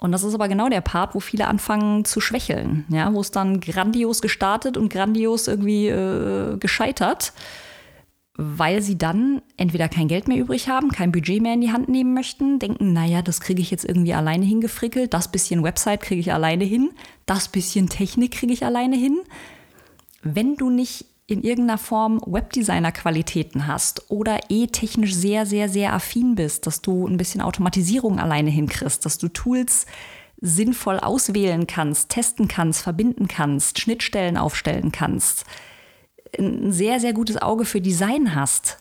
Und 0.00 0.12
das 0.12 0.24
ist 0.24 0.34
aber 0.34 0.48
genau 0.48 0.68
der 0.70 0.80
Part, 0.80 1.14
wo 1.14 1.20
viele 1.20 1.46
anfangen 1.46 2.06
zu 2.06 2.20
schwächeln, 2.20 2.86
ja, 2.88 3.12
wo 3.12 3.20
es 3.20 3.30
dann 3.30 3.60
grandios 3.60 4.22
gestartet 4.22 4.78
und 4.78 4.90
grandios 4.90 5.46
irgendwie 5.46 5.88
äh, 5.88 6.56
gescheitert, 6.56 7.34
weil 8.34 8.80
sie 8.80 8.96
dann 8.96 9.42
entweder 9.58 9.90
kein 9.90 10.08
Geld 10.08 10.26
mehr 10.26 10.38
übrig 10.38 10.70
haben, 10.70 10.90
kein 10.90 11.12
Budget 11.12 11.42
mehr 11.42 11.52
in 11.52 11.60
die 11.60 11.72
Hand 11.72 11.90
nehmen 11.90 12.14
möchten, 12.14 12.58
denken, 12.58 12.94
naja, 12.94 13.20
das 13.20 13.42
kriege 13.42 13.60
ich 13.60 13.70
jetzt 13.70 13.84
irgendwie 13.84 14.14
alleine 14.14 14.46
hingefrickelt, 14.46 15.12
das 15.12 15.30
bisschen 15.30 15.62
Website 15.62 16.00
kriege 16.00 16.20
ich 16.20 16.32
alleine 16.32 16.64
hin, 16.64 16.90
das 17.26 17.48
bisschen 17.48 17.90
Technik 17.90 18.32
kriege 18.32 18.54
ich 18.54 18.64
alleine 18.64 18.96
hin. 18.96 19.20
Wenn 20.22 20.56
du 20.56 20.70
nicht 20.70 21.09
in 21.30 21.42
irgendeiner 21.44 21.78
Form 21.78 22.20
Webdesigner-Qualitäten 22.26 23.68
hast 23.68 24.10
oder 24.10 24.40
eh 24.48 24.66
technisch 24.66 25.14
sehr, 25.14 25.46
sehr, 25.46 25.68
sehr 25.68 25.92
affin 25.92 26.34
bist, 26.34 26.66
dass 26.66 26.82
du 26.82 27.06
ein 27.06 27.16
bisschen 27.16 27.40
Automatisierung 27.40 28.18
alleine 28.18 28.50
hinkriegst, 28.50 29.06
dass 29.06 29.16
du 29.18 29.28
Tools 29.28 29.86
sinnvoll 30.40 30.98
auswählen 30.98 31.68
kannst, 31.68 32.08
testen 32.08 32.48
kannst, 32.48 32.82
verbinden 32.82 33.28
kannst, 33.28 33.78
Schnittstellen 33.78 34.36
aufstellen 34.36 34.90
kannst, 34.90 35.44
ein 36.36 36.72
sehr, 36.72 36.98
sehr 36.98 37.12
gutes 37.12 37.36
Auge 37.36 37.64
für 37.64 37.80
Design 37.80 38.34
hast, 38.34 38.78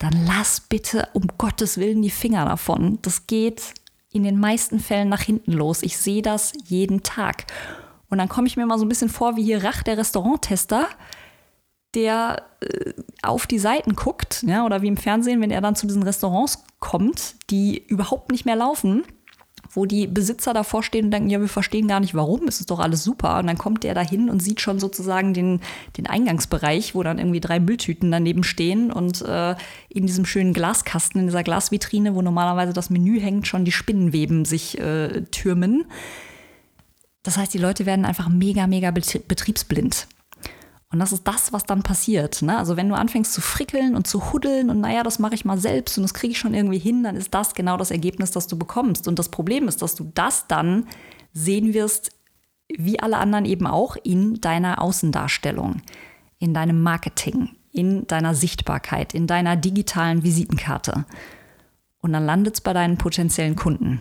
dann 0.00 0.26
lass 0.26 0.60
bitte 0.60 1.08
um 1.12 1.28
Gottes 1.38 1.78
Willen 1.78 2.02
die 2.02 2.10
Finger 2.10 2.44
davon. 2.44 2.98
Das 3.02 3.28
geht 3.28 3.74
in 4.10 4.24
den 4.24 4.40
meisten 4.40 4.80
Fällen 4.80 5.08
nach 5.08 5.22
hinten 5.22 5.52
los. 5.52 5.84
Ich 5.84 5.96
sehe 5.96 6.22
das 6.22 6.52
jeden 6.66 7.04
Tag. 7.04 7.46
Und 8.08 8.18
dann 8.18 8.28
komme 8.28 8.48
ich 8.48 8.56
mir 8.56 8.66
mal 8.66 8.78
so 8.78 8.84
ein 8.84 8.88
bisschen 8.88 9.10
vor 9.10 9.36
wie 9.36 9.44
hier 9.44 9.62
Rach, 9.62 9.84
der 9.84 9.98
Restauranttester 9.98 10.88
der 11.94 12.42
äh, 12.60 12.92
auf 13.22 13.46
die 13.46 13.58
Seiten 13.58 13.96
guckt, 13.96 14.44
ja, 14.46 14.64
oder 14.64 14.82
wie 14.82 14.88
im 14.88 14.96
Fernsehen, 14.96 15.40
wenn 15.40 15.50
er 15.50 15.60
dann 15.60 15.76
zu 15.76 15.86
diesen 15.86 16.02
Restaurants 16.02 16.64
kommt, 16.80 17.34
die 17.50 17.82
überhaupt 17.86 18.30
nicht 18.30 18.44
mehr 18.44 18.56
laufen, 18.56 19.04
wo 19.70 19.86
die 19.86 20.06
Besitzer 20.06 20.54
davor 20.54 20.82
stehen 20.82 21.06
und 21.06 21.10
denken, 21.10 21.30
ja, 21.30 21.40
wir 21.40 21.48
verstehen 21.48 21.88
gar 21.88 22.00
nicht 22.00 22.14
warum, 22.14 22.48
es 22.48 22.60
ist 22.60 22.70
doch 22.70 22.78
alles 22.78 23.04
super. 23.04 23.38
Und 23.38 23.46
dann 23.46 23.58
kommt 23.58 23.84
der 23.84 23.94
dahin 23.94 24.30
und 24.30 24.42
sieht 24.42 24.60
schon 24.60 24.78
sozusagen 24.78 25.34
den, 25.34 25.60
den 25.96 26.06
Eingangsbereich, 26.06 26.94
wo 26.94 27.02
dann 27.02 27.18
irgendwie 27.18 27.40
drei 27.40 27.60
Mülltüten 27.60 28.10
daneben 28.10 28.44
stehen 28.44 28.90
und 28.90 29.22
äh, 29.22 29.54
in 29.88 30.06
diesem 30.06 30.24
schönen 30.24 30.52
Glaskasten, 30.52 31.20
in 31.20 31.26
dieser 31.26 31.42
Glasvitrine, 31.42 32.14
wo 32.14 32.22
normalerweise 32.22 32.72
das 32.72 32.90
Menü 32.90 33.20
hängt, 33.20 33.46
schon 33.46 33.64
die 33.64 33.72
Spinnenweben 33.72 34.44
sich 34.44 34.78
äh, 34.78 35.22
türmen. 35.30 35.84
Das 37.22 37.36
heißt, 37.36 37.52
die 37.52 37.58
Leute 37.58 37.84
werden 37.84 38.04
einfach 38.04 38.28
mega, 38.28 38.66
mega 38.66 38.90
betriebsblind. 38.90 40.06
Und 40.90 41.00
das 41.00 41.12
ist 41.12 41.28
das, 41.28 41.52
was 41.52 41.64
dann 41.64 41.82
passiert. 41.82 42.40
Ne? 42.40 42.56
Also 42.56 42.76
wenn 42.76 42.88
du 42.88 42.94
anfängst 42.94 43.34
zu 43.34 43.42
frickeln 43.42 43.94
und 43.94 44.06
zu 44.06 44.32
huddeln 44.32 44.70
und 44.70 44.80
naja, 44.80 45.02
das 45.02 45.18
mache 45.18 45.34
ich 45.34 45.44
mal 45.44 45.58
selbst 45.58 45.98
und 45.98 46.02
das 46.02 46.14
kriege 46.14 46.32
ich 46.32 46.38
schon 46.38 46.54
irgendwie 46.54 46.78
hin, 46.78 47.02
dann 47.02 47.16
ist 47.16 47.34
das 47.34 47.54
genau 47.54 47.76
das 47.76 47.90
Ergebnis, 47.90 48.30
das 48.30 48.46
du 48.46 48.58
bekommst. 48.58 49.06
Und 49.06 49.18
das 49.18 49.28
Problem 49.28 49.68
ist, 49.68 49.82
dass 49.82 49.94
du 49.94 50.10
das 50.14 50.46
dann 50.46 50.86
sehen 51.34 51.74
wirst, 51.74 52.12
wie 52.68 53.00
alle 53.00 53.18
anderen 53.18 53.44
eben 53.44 53.66
auch, 53.66 53.96
in 54.02 54.40
deiner 54.40 54.80
Außendarstellung, 54.80 55.82
in 56.38 56.54
deinem 56.54 56.82
Marketing, 56.82 57.50
in 57.70 58.06
deiner 58.06 58.34
Sichtbarkeit, 58.34 59.14
in 59.14 59.26
deiner 59.26 59.56
digitalen 59.56 60.22
Visitenkarte. 60.22 61.04
Und 62.00 62.12
dann 62.12 62.24
landet 62.24 62.54
es 62.54 62.60
bei 62.62 62.72
deinen 62.72 62.96
potenziellen 62.96 63.56
Kunden. 63.56 64.00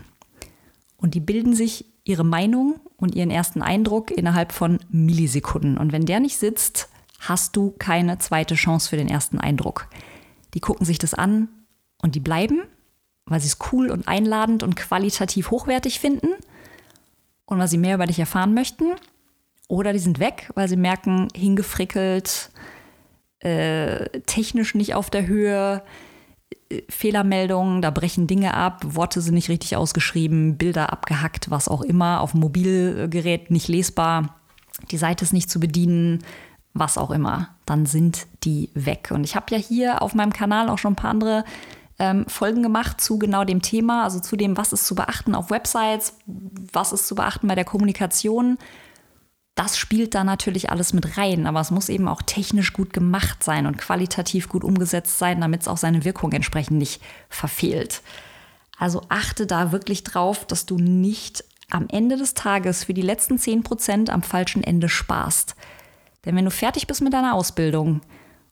Und 0.96 1.16
die 1.16 1.20
bilden 1.20 1.54
sich 1.54 1.86
ihre 2.04 2.24
Meinung 2.24 2.80
und 2.98 3.16
ihren 3.16 3.32
ersten 3.32 3.62
Eindruck 3.62 4.12
innerhalb 4.12 4.52
von 4.52 4.80
Millisekunden. 4.90 5.78
Und 5.78 5.92
wenn 5.92 6.06
der 6.06 6.20
nicht 6.20 6.38
sitzt, 6.38 6.90
hast 7.20 7.56
du 7.56 7.72
keine 7.78 8.18
zweite 8.20 8.56
Chance 8.56 8.90
für 8.90 8.98
den 8.98 9.08
ersten 9.08 9.40
Eindruck. 9.40 9.88
Die 10.54 10.60
gucken 10.60 10.86
sich 10.86 10.98
das 11.00 11.14
an 11.14 11.48
und 12.02 12.16
die 12.16 12.20
bleiben, 12.20 12.62
weil 13.26 13.40
sie 13.40 13.48
es 13.48 13.58
cool 13.72 13.92
und 13.92 14.08
einladend 14.08 14.64
und 14.64 14.76
qualitativ 14.76 15.52
hochwertig 15.52 16.00
finden 16.00 16.30
und 17.46 17.60
weil 17.60 17.68
sie 17.68 17.78
mehr 17.78 17.96
über 17.96 18.08
dich 18.08 18.20
erfahren 18.20 18.54
möchten. 18.54 18.94
Oder 19.68 19.94
die 19.94 20.00
sind 20.00 20.20
weg, 20.20 20.50
weil 20.56 20.70
sie 20.70 20.78
merken, 20.78 21.28
hingefrickelt, 21.36 22.50
äh, 23.40 24.22
technisch 24.22 24.76
nicht 24.76 24.96
auf 24.96 25.10
der 25.10 25.28
Höhe, 25.28 25.84
Fehlermeldungen, 26.90 27.82
da 27.82 27.92
brechen 27.92 28.28
Dinge 28.28 28.54
ab, 28.54 28.84
Worte 28.86 29.22
sind 29.22 29.36
nicht 29.36 29.50
richtig 29.50 29.76
ausgeschrieben, 29.76 30.58
Bilder 30.58 30.92
abgehackt, 30.92 31.50
was 31.50 31.68
auch 31.68 31.82
immer, 31.82 32.22
auf 32.22 32.32
dem 32.32 32.42
Mobilgerät 32.42 33.52
nicht 33.52 33.68
lesbar, 33.68 34.36
die 34.92 34.98
Seite 34.98 35.24
ist 35.26 35.34
nicht 35.34 35.50
zu 35.50 35.60
bedienen, 35.60 36.24
was 36.74 36.98
auch 36.98 37.12
immer, 37.12 37.56
dann 37.66 37.86
sind 37.86 38.28
die 38.44 38.70
weg. 38.74 39.12
Und 39.12 39.24
ich 39.24 39.36
habe 39.36 39.56
ja 39.56 39.58
hier 39.58 40.02
auf 40.02 40.14
meinem 40.14 40.34
Kanal 40.34 40.70
auch 40.70 40.78
schon 40.78 40.94
ein 40.94 40.98
paar 40.98 41.10
andere 41.10 41.44
ähm, 42.00 42.26
Folgen 42.28 42.62
gemacht 42.62 43.02
zu 43.02 43.18
genau 43.18 43.44
dem 43.44 43.62
Thema, 43.62 44.04
also 44.04 44.20
zu 44.20 44.36
dem, 44.36 44.58
was 44.58 44.74
ist 44.74 44.86
zu 44.86 44.94
beachten 44.94 45.34
auf 45.34 45.50
Websites, 45.50 46.14
was 46.26 46.92
ist 46.92 47.08
zu 47.08 47.16
beachten 47.16 47.48
bei 47.48 47.56
der 47.56 47.66
Kommunikation 47.66 48.58
das 49.58 49.78
spielt 49.78 50.14
da 50.14 50.24
natürlich 50.24 50.70
alles 50.70 50.94
mit 50.94 51.18
rein, 51.18 51.48
aber 51.48 51.60
es 51.60 51.72
muss 51.72 51.90
eben 51.90 52.08
auch 52.08 52.22
technisch 52.22 52.74
gut 52.74 52.94
gemacht 52.94 53.44
sein 53.44 53.66
und 53.66 53.80
qualitativ 53.80 54.50
gut 54.50 54.64
umgesetzt 54.64 55.18
sein, 55.18 55.42
damit 55.42 55.62
es 55.62 55.68
auch 55.68 55.78
seine 55.78 56.06
Wirkung 56.06 56.32
entsprechend 56.32 56.78
nicht 56.78 57.02
verfehlt. 57.28 58.04
Also 58.78 59.02
achte 59.10 59.48
da 59.48 59.72
wirklich 59.72 60.04
drauf, 60.04 60.46
dass 60.46 60.68
du 60.68 60.78
nicht 60.78 61.44
am 61.72 61.88
Ende 61.90 62.18
des 62.18 62.36
Tages 62.36 62.84
für 62.84 62.94
die 62.94 63.02
letzten 63.02 63.40
10 63.40 63.64
Prozent 63.64 64.10
am 64.12 64.22
falschen 64.22 64.64
Ende 64.64 64.90
sparst. 64.90 65.56
Denn 66.24 66.36
wenn 66.36 66.46
du 66.46 66.52
fertig 66.52 66.86
bist 66.86 67.02
mit 67.02 67.14
deiner 67.14 67.34
Ausbildung 67.34 68.02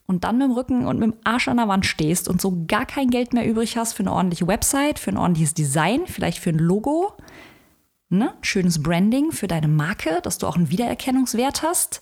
und 0.08 0.24
dann 0.24 0.40
mit 0.40 0.48
dem 0.48 0.54
Rücken 0.54 0.88
und 0.88 1.00
mit 1.00 1.12
dem 1.12 1.20
Arsch 1.24 1.48
an 1.48 1.58
der 1.58 1.68
Wand 1.68 1.86
stehst 1.86 2.28
und 2.28 2.42
so 2.42 2.66
gar 2.68 2.88
kein 2.88 3.12
Geld 3.12 3.32
mehr 3.32 3.46
übrig 3.46 3.78
hast 3.78 3.94
für 3.94 4.02
eine 4.02 4.12
ordentliche 4.12 4.48
Website, 4.48 4.98
für 4.98 5.12
ein 5.12 5.18
ordentliches 5.18 5.54
Design, 5.54 6.08
vielleicht 6.08 6.40
für 6.40 6.50
ein 6.50 6.58
Logo, 6.58 7.14
Ne? 8.10 8.34
Schönes 8.42 8.82
Branding 8.82 9.32
für 9.32 9.48
deine 9.48 9.68
Marke, 9.68 10.20
dass 10.22 10.38
du 10.38 10.48
auch 10.48 10.56
einen 10.56 10.70
Wiedererkennungswert 10.70 11.64
hast. 11.64 12.02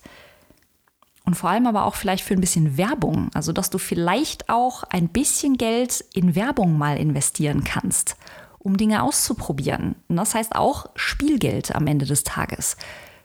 Und 1.24 1.34
vor 1.34 1.48
allem 1.48 1.66
aber 1.66 1.86
auch 1.86 1.94
vielleicht 1.94 2.22
für 2.22 2.34
ein 2.34 2.40
bisschen 2.40 2.76
Werbung. 2.76 3.30
Also, 3.32 3.52
dass 3.52 3.70
du 3.70 3.78
vielleicht 3.78 4.50
auch 4.50 4.84
ein 4.84 5.08
bisschen 5.08 5.56
Geld 5.56 6.04
in 6.12 6.34
Werbung 6.34 6.76
mal 6.76 6.98
investieren 6.98 7.64
kannst, 7.64 8.16
um 8.58 8.76
Dinge 8.76 9.02
auszuprobieren. 9.02 9.96
Und 10.08 10.16
das 10.16 10.34
heißt 10.34 10.54
auch 10.54 10.86
Spielgeld 10.94 11.74
am 11.74 11.86
Ende 11.86 12.04
des 12.04 12.24
Tages. 12.24 12.76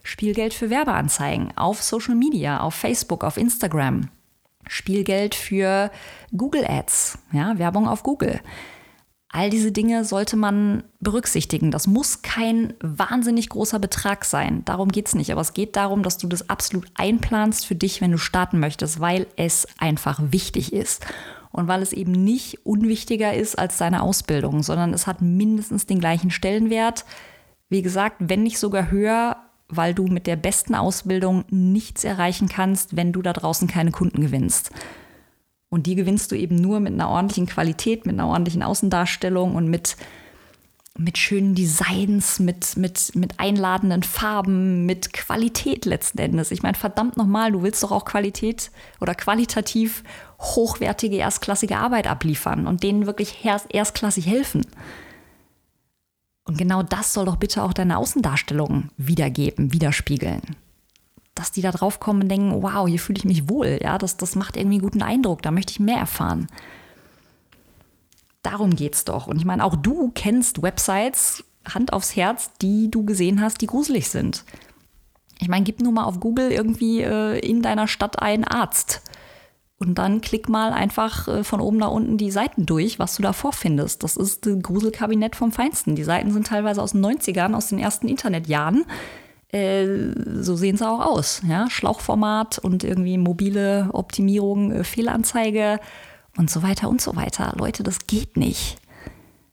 Spielgeld 0.02 0.54
für 0.54 0.70
Werbeanzeigen 0.70 1.56
auf 1.58 1.82
Social 1.82 2.14
Media, 2.14 2.60
auf 2.60 2.74
Facebook, 2.74 3.22
auf 3.22 3.36
Instagram. 3.36 4.08
Spielgeld 4.66 5.34
für 5.34 5.90
Google 6.34 6.64
Ads, 6.66 7.18
ja, 7.32 7.58
Werbung 7.58 7.86
auf 7.86 8.02
Google. 8.02 8.40
All 9.32 9.48
diese 9.48 9.70
Dinge 9.70 10.04
sollte 10.04 10.36
man 10.36 10.82
berücksichtigen. 10.98 11.70
Das 11.70 11.86
muss 11.86 12.22
kein 12.22 12.74
wahnsinnig 12.80 13.48
großer 13.48 13.78
Betrag 13.78 14.24
sein. 14.24 14.64
Darum 14.64 14.90
geht 14.90 15.06
es 15.06 15.14
nicht. 15.14 15.30
Aber 15.30 15.40
es 15.40 15.54
geht 15.54 15.76
darum, 15.76 16.02
dass 16.02 16.18
du 16.18 16.26
das 16.26 16.50
absolut 16.50 16.88
einplanst 16.94 17.64
für 17.64 17.76
dich, 17.76 18.00
wenn 18.00 18.10
du 18.10 18.18
starten 18.18 18.58
möchtest, 18.58 18.98
weil 18.98 19.28
es 19.36 19.68
einfach 19.78 20.20
wichtig 20.32 20.72
ist. 20.72 21.06
Und 21.52 21.68
weil 21.68 21.80
es 21.80 21.92
eben 21.92 22.10
nicht 22.12 22.66
unwichtiger 22.66 23.32
ist 23.32 23.56
als 23.56 23.76
deine 23.76 24.02
Ausbildung, 24.02 24.64
sondern 24.64 24.92
es 24.92 25.06
hat 25.06 25.22
mindestens 25.22 25.86
den 25.86 26.00
gleichen 26.00 26.32
Stellenwert. 26.32 27.04
Wie 27.68 27.82
gesagt, 27.82 28.16
wenn 28.18 28.42
nicht 28.42 28.58
sogar 28.58 28.90
höher, 28.90 29.36
weil 29.68 29.94
du 29.94 30.06
mit 30.08 30.26
der 30.26 30.36
besten 30.36 30.74
Ausbildung 30.74 31.44
nichts 31.50 32.02
erreichen 32.02 32.48
kannst, 32.48 32.96
wenn 32.96 33.12
du 33.12 33.22
da 33.22 33.32
draußen 33.32 33.68
keine 33.68 33.92
Kunden 33.92 34.20
gewinnst. 34.22 34.72
Und 35.70 35.86
die 35.86 35.94
gewinnst 35.94 36.32
du 36.32 36.36
eben 36.36 36.56
nur 36.56 36.80
mit 36.80 36.92
einer 36.92 37.08
ordentlichen 37.08 37.46
Qualität, 37.46 38.04
mit 38.04 38.14
einer 38.14 38.26
ordentlichen 38.26 38.64
Außendarstellung 38.64 39.54
und 39.54 39.70
mit, 39.70 39.96
mit 40.98 41.16
schönen 41.16 41.54
Designs, 41.54 42.40
mit, 42.40 42.76
mit, 42.76 43.14
mit 43.14 43.38
einladenden 43.38 44.02
Farben, 44.02 44.84
mit 44.84 45.12
Qualität 45.12 45.84
letzten 45.84 46.18
Endes. 46.18 46.50
Ich 46.50 46.64
meine, 46.64 46.76
verdammt 46.76 47.16
nochmal, 47.16 47.52
du 47.52 47.62
willst 47.62 47.84
doch 47.84 47.92
auch 47.92 48.04
Qualität 48.04 48.72
oder 49.00 49.14
qualitativ 49.14 50.02
hochwertige, 50.40 51.16
erstklassige 51.16 51.76
Arbeit 51.76 52.08
abliefern 52.08 52.66
und 52.66 52.82
denen 52.82 53.06
wirklich 53.06 53.44
erstklassig 53.44 54.26
helfen. 54.26 54.66
Und 56.44 56.58
genau 56.58 56.82
das 56.82 57.12
soll 57.12 57.26
doch 57.26 57.36
bitte 57.36 57.62
auch 57.62 57.72
deine 57.72 57.96
Außendarstellung 57.96 58.90
wiedergeben, 58.96 59.72
widerspiegeln 59.72 60.56
dass 61.34 61.52
die 61.52 61.62
da 61.62 61.70
drauf 61.70 62.00
kommen 62.00 62.22
und 62.22 62.28
denken, 62.28 62.62
wow, 62.62 62.88
hier 62.88 62.98
fühle 62.98 63.18
ich 63.18 63.24
mich 63.24 63.48
wohl, 63.48 63.78
ja, 63.82 63.98
das, 63.98 64.16
das 64.16 64.36
macht 64.36 64.56
irgendwie 64.56 64.76
einen 64.76 64.84
guten 64.84 65.02
Eindruck, 65.02 65.42
da 65.42 65.50
möchte 65.50 65.72
ich 65.72 65.80
mehr 65.80 65.98
erfahren. 65.98 66.48
Darum 68.42 68.74
geht 68.74 68.94
es 68.94 69.04
doch. 69.04 69.26
Und 69.26 69.36
ich 69.36 69.44
meine, 69.44 69.64
auch 69.64 69.76
du 69.76 70.10
kennst 70.14 70.62
Websites, 70.62 71.44
Hand 71.68 71.92
aufs 71.92 72.16
Herz, 72.16 72.50
die 72.62 72.90
du 72.90 73.04
gesehen 73.04 73.40
hast, 73.40 73.60
die 73.60 73.66
gruselig 73.66 74.08
sind. 74.08 74.44
Ich 75.40 75.48
meine, 75.48 75.64
gib 75.64 75.80
nur 75.80 75.92
mal 75.92 76.04
auf 76.04 76.20
Google 76.20 76.50
irgendwie 76.50 77.02
äh, 77.02 77.38
in 77.38 77.62
deiner 77.62 77.86
Stadt 77.86 78.20
einen 78.20 78.44
Arzt. 78.44 79.02
Und 79.78 79.94
dann 79.94 80.20
klick 80.20 80.50
mal 80.50 80.72
einfach 80.72 81.26
äh, 81.26 81.44
von 81.44 81.60
oben 81.60 81.78
nach 81.78 81.90
unten 81.90 82.18
die 82.18 82.30
Seiten 82.30 82.66
durch, 82.66 82.98
was 82.98 83.16
du 83.16 83.22
da 83.22 83.32
vorfindest. 83.32 84.02
Das 84.02 84.18
ist 84.18 84.44
das 84.44 84.62
Gruselkabinett 84.62 85.36
vom 85.36 85.52
Feinsten. 85.52 85.94
Die 85.94 86.04
Seiten 86.04 86.32
sind 86.32 86.46
teilweise 86.46 86.82
aus 86.82 86.92
den 86.92 87.04
90ern, 87.04 87.54
aus 87.54 87.68
den 87.68 87.78
ersten 87.78 88.06
Internetjahren. 88.06 88.84
Äh, 89.52 89.86
so 90.40 90.56
sehen 90.56 90.76
sie 90.76 90.88
auch 90.88 91.04
aus. 91.04 91.42
Ja? 91.46 91.68
Schlauchformat 91.68 92.58
und 92.58 92.84
irgendwie 92.84 93.18
mobile 93.18 93.90
Optimierung, 93.92 94.72
äh, 94.72 94.84
Fehlanzeige 94.84 95.80
und 96.36 96.50
so 96.50 96.62
weiter 96.62 96.88
und 96.88 97.00
so 97.00 97.16
weiter. 97.16 97.54
Leute, 97.58 97.82
das 97.82 98.06
geht 98.06 98.36
nicht. 98.36 98.76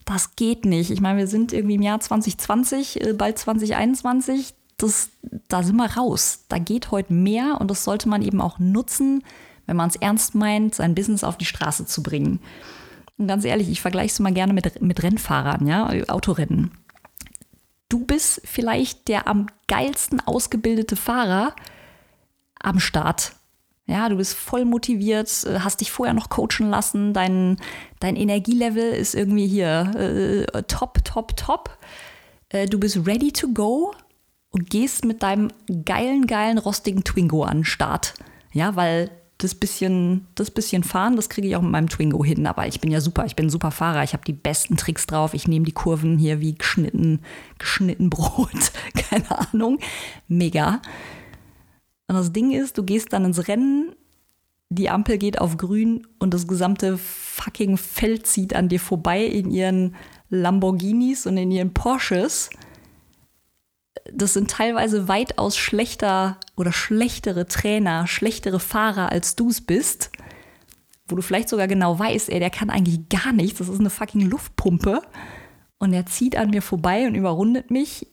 Das 0.06 0.36
geht 0.36 0.66
nicht. 0.66 0.92
Ich 0.92 1.02
meine, 1.02 1.20
wir 1.20 1.28
sind 1.28 1.52
irgendwie 1.52 1.76
im 1.76 1.82
Jahr 1.82 2.00
2020, 2.00 3.02
äh, 3.02 3.14
bald 3.14 3.38
2021. 3.38 4.54
Das, 4.78 5.10
da 5.48 5.64
sind 5.64 5.76
wir 5.76 5.98
raus. 5.98 6.46
Da 6.50 6.60
geht 6.60 6.92
heute 6.92 7.12
mehr 7.12 7.58
und 7.60 7.72
das 7.72 7.84
sollte 7.84 8.08
man 8.08 8.22
eben 8.22 8.40
auch 8.40 8.60
nutzen, 8.60 9.24
wenn 9.66 9.76
man 9.76 9.90
es 9.90 9.96
ernst 9.96 10.36
meint, 10.36 10.76
sein 10.76 10.96
Business 10.96 11.24
auf 11.24 11.38
die 11.38 11.46
Straße 11.46 11.86
zu 11.88 12.04
bringen. 12.04 12.40
Und 13.18 13.28
ganz 13.28 13.44
ehrlich, 13.44 13.70
ich 13.70 13.82
vergleiche 13.82 14.14
es 14.14 14.20
mal 14.20 14.34
gerne 14.34 14.54
mit, 14.54 14.80
mit 14.82 15.02
Rennfahrern, 15.02 15.66
ja, 15.66 15.90
Autorennen. 16.08 16.72
Du 17.90 18.06
bist 18.06 18.42
vielleicht 18.44 19.08
der 19.08 19.28
am 19.28 19.48
geilsten 19.68 20.20
ausgebildete 20.20 20.96
Fahrer 20.96 21.56
am 22.60 22.80
Start. 22.80 23.34
Ja, 23.86 24.10
du 24.10 24.18
bist 24.18 24.34
voll 24.34 24.66
motiviert, 24.66 25.30
äh, 25.46 25.60
hast 25.60 25.80
dich 25.80 25.92
vorher 25.92 26.14
noch 26.14 26.30
coachen 26.30 26.70
lassen, 26.70 27.14
dein, 27.14 27.58
dein 28.02 28.18
Energielevel 28.18 28.92
ist 28.92 29.16
irgendwie 29.16 29.48
hier 29.48 30.46
äh, 30.54 30.64
top, 30.64 31.06
top, 31.06 31.38
top. 31.38 31.78
Äh, 32.50 32.66
du 32.68 32.80
bist 32.80 33.08
ready 33.08 33.32
to 33.32 33.48
go 33.54 33.94
und 34.50 34.70
gehst 34.70 35.06
mit 35.06 35.24
deinem 35.24 35.50
geilen, 35.86 36.28
geilen, 36.28 36.58
rostigen 36.58 37.06
Twingo 37.06 37.44
an 37.44 37.60
den 37.60 37.66
Start. 37.66 38.16
Ja, 38.52 38.76
weil 38.76 39.10
das 39.38 39.54
bisschen, 39.54 40.26
das 40.36 40.50
bisschen 40.50 40.84
fahren, 40.84 41.16
das 41.16 41.30
kriege 41.30 41.48
ich 41.48 41.56
auch 41.56 41.62
mit 41.62 41.72
meinem 41.72 41.90
Twingo 41.90 42.24
hin. 42.24 42.48
Aber 42.48 42.68
ich 42.68 42.82
bin 42.82 42.92
ja 42.92 43.02
super, 43.02 43.26
ich 43.26 43.36
bin 43.36 43.48
ein 43.48 43.52
super 43.52 43.72
Fahrer. 43.72 44.04
Ich 44.04 44.14
habe 44.14 44.24
die 44.26 44.34
besten 44.34 44.78
Tricks 44.78 45.06
drauf. 45.06 45.34
Ich 45.34 45.48
nehme 45.48 45.66
die 45.66 45.74
Kurven 45.74 46.18
hier 46.18 46.42
wie 46.42 46.56
geschnitten, 46.56 47.20
geschnitten 47.60 48.10
Brot. 48.12 48.72
Keine 48.96 49.30
Ahnung. 49.52 49.80
Mega. 50.28 50.82
Und 52.08 52.16
das 52.16 52.32
Ding 52.32 52.52
ist, 52.52 52.78
du 52.78 52.84
gehst 52.84 53.14
dann 53.14 53.26
ins 53.26 53.48
Rennen, 53.48 53.94
die 54.70 54.90
Ampel 54.90 55.18
geht 55.18 55.40
auf 55.40 55.58
grün 55.58 56.08
und 56.20 56.34
das 56.34 56.48
gesamte 56.48 56.98
fucking 56.98 57.78
Feld 57.78 58.28
zieht 58.28 58.56
an 58.56 58.70
dir 58.70 58.80
vorbei 58.80 59.24
in 59.24 59.52
ihren 59.52 59.96
Lamborghinis 60.30 61.26
und 61.26 61.38
in 61.38 61.52
ihren 61.52 61.74
Porsches. 61.74 62.50
Das 64.14 64.34
sind 64.34 64.50
teilweise 64.50 65.08
weitaus 65.08 65.58
schlechter 65.58 66.38
oder 66.56 66.72
schlechtere 66.72 67.48
Trainer, 67.48 68.08
schlechtere 68.08 68.60
Fahrer, 68.60 69.12
als 69.12 69.36
du 69.36 69.50
es 69.50 69.62
bist. 69.62 70.12
Wo 71.08 71.16
du 71.16 71.22
vielleicht 71.22 71.50
sogar 71.50 71.68
genau 71.68 71.98
weißt, 71.98 72.30
ey, 72.30 72.40
der 72.40 72.50
kann 72.50 72.70
eigentlich 72.70 73.08
gar 73.10 73.32
nichts. 73.32 73.60
Das 73.60 73.70
ist 73.70 73.80
eine 73.80 73.90
fucking 73.90 74.22
Luftpumpe. 74.22 75.02
Und 75.78 75.94
er 75.94 76.06
zieht 76.06 76.36
an 76.36 76.50
mir 76.50 76.62
vorbei 76.62 77.08
und 77.08 77.16
überrundet 77.16 77.72
mich, 77.72 78.08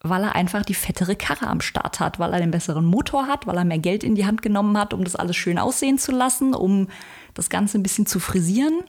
weil 0.00 0.22
er 0.22 0.34
einfach 0.34 0.64
die 0.64 0.74
fettere 0.74 1.16
Karre 1.16 1.48
am 1.48 1.60
Start 1.60 2.00
hat, 2.00 2.18
weil 2.18 2.32
er 2.32 2.38
den 2.38 2.52
besseren 2.52 2.84
Motor 2.84 3.26
hat, 3.26 3.46
weil 3.46 3.56
er 3.56 3.64
mehr 3.64 3.78
Geld 3.78 4.04
in 4.04 4.14
die 4.14 4.24
Hand 4.24 4.42
genommen 4.42 4.78
hat, 4.78 4.94
um 4.94 5.04
das 5.04 5.16
alles 5.16 5.36
schön 5.36 5.58
aussehen 5.58 5.98
zu 5.98 6.12
lassen, 6.12 6.54
um 6.54 6.88
das 7.34 7.50
Ganze 7.50 7.78
ein 7.78 7.82
bisschen 7.82 8.06
zu 8.06 8.20
frisieren 8.20 8.84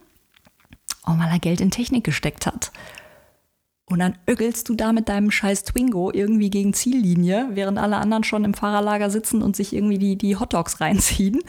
und 1.05 1.19
weil 1.19 1.29
er 1.29 1.39
Geld 1.39 1.61
in 1.61 1.71
Technik 1.71 2.03
gesteckt 2.03 2.45
hat. 2.45 2.71
Und 3.89 3.99
dann 3.99 4.17
ögelst 4.29 4.69
du 4.69 4.75
da 4.75 4.93
mit 4.93 5.09
deinem 5.09 5.31
scheiß 5.31 5.63
Twingo 5.63 6.11
irgendwie 6.13 6.51
gegen 6.51 6.73
Ziellinie, 6.73 7.49
während 7.53 7.79
alle 7.79 7.97
anderen 7.97 8.23
schon 8.23 8.45
im 8.45 8.53
Fahrerlager 8.53 9.09
sitzen 9.09 9.41
und 9.41 9.55
sich 9.55 9.73
irgendwie 9.73 9.97
die, 9.97 10.15
die 10.15 10.37
Hotdogs 10.37 10.79
reinziehen. 10.81 11.39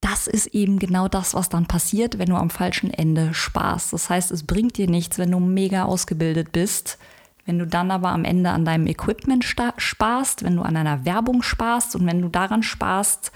Das 0.00 0.26
ist 0.26 0.46
eben 0.48 0.78
genau 0.78 1.08
das, 1.08 1.34
was 1.34 1.48
dann 1.48 1.66
passiert, 1.66 2.18
wenn 2.18 2.30
du 2.30 2.36
am 2.36 2.50
falschen 2.50 2.92
Ende 2.92 3.34
sparst. 3.34 3.92
Das 3.92 4.10
heißt, 4.10 4.30
es 4.30 4.44
bringt 4.44 4.76
dir 4.76 4.88
nichts, 4.88 5.18
wenn 5.18 5.30
du 5.30 5.40
mega 5.40 5.84
ausgebildet 5.84 6.52
bist, 6.52 6.98
wenn 7.46 7.58
du 7.58 7.66
dann 7.66 7.90
aber 7.90 8.10
am 8.10 8.24
Ende 8.24 8.50
an 8.50 8.64
deinem 8.64 8.86
Equipment 8.86 9.44
sparst, 9.44 10.42
wenn 10.42 10.56
du 10.56 10.62
an 10.62 10.74
deiner 10.74 11.04
Werbung 11.04 11.42
sparst 11.42 11.96
und 11.96 12.06
wenn 12.06 12.20
du 12.20 12.28
daran 12.28 12.62
sparst, 12.62 13.32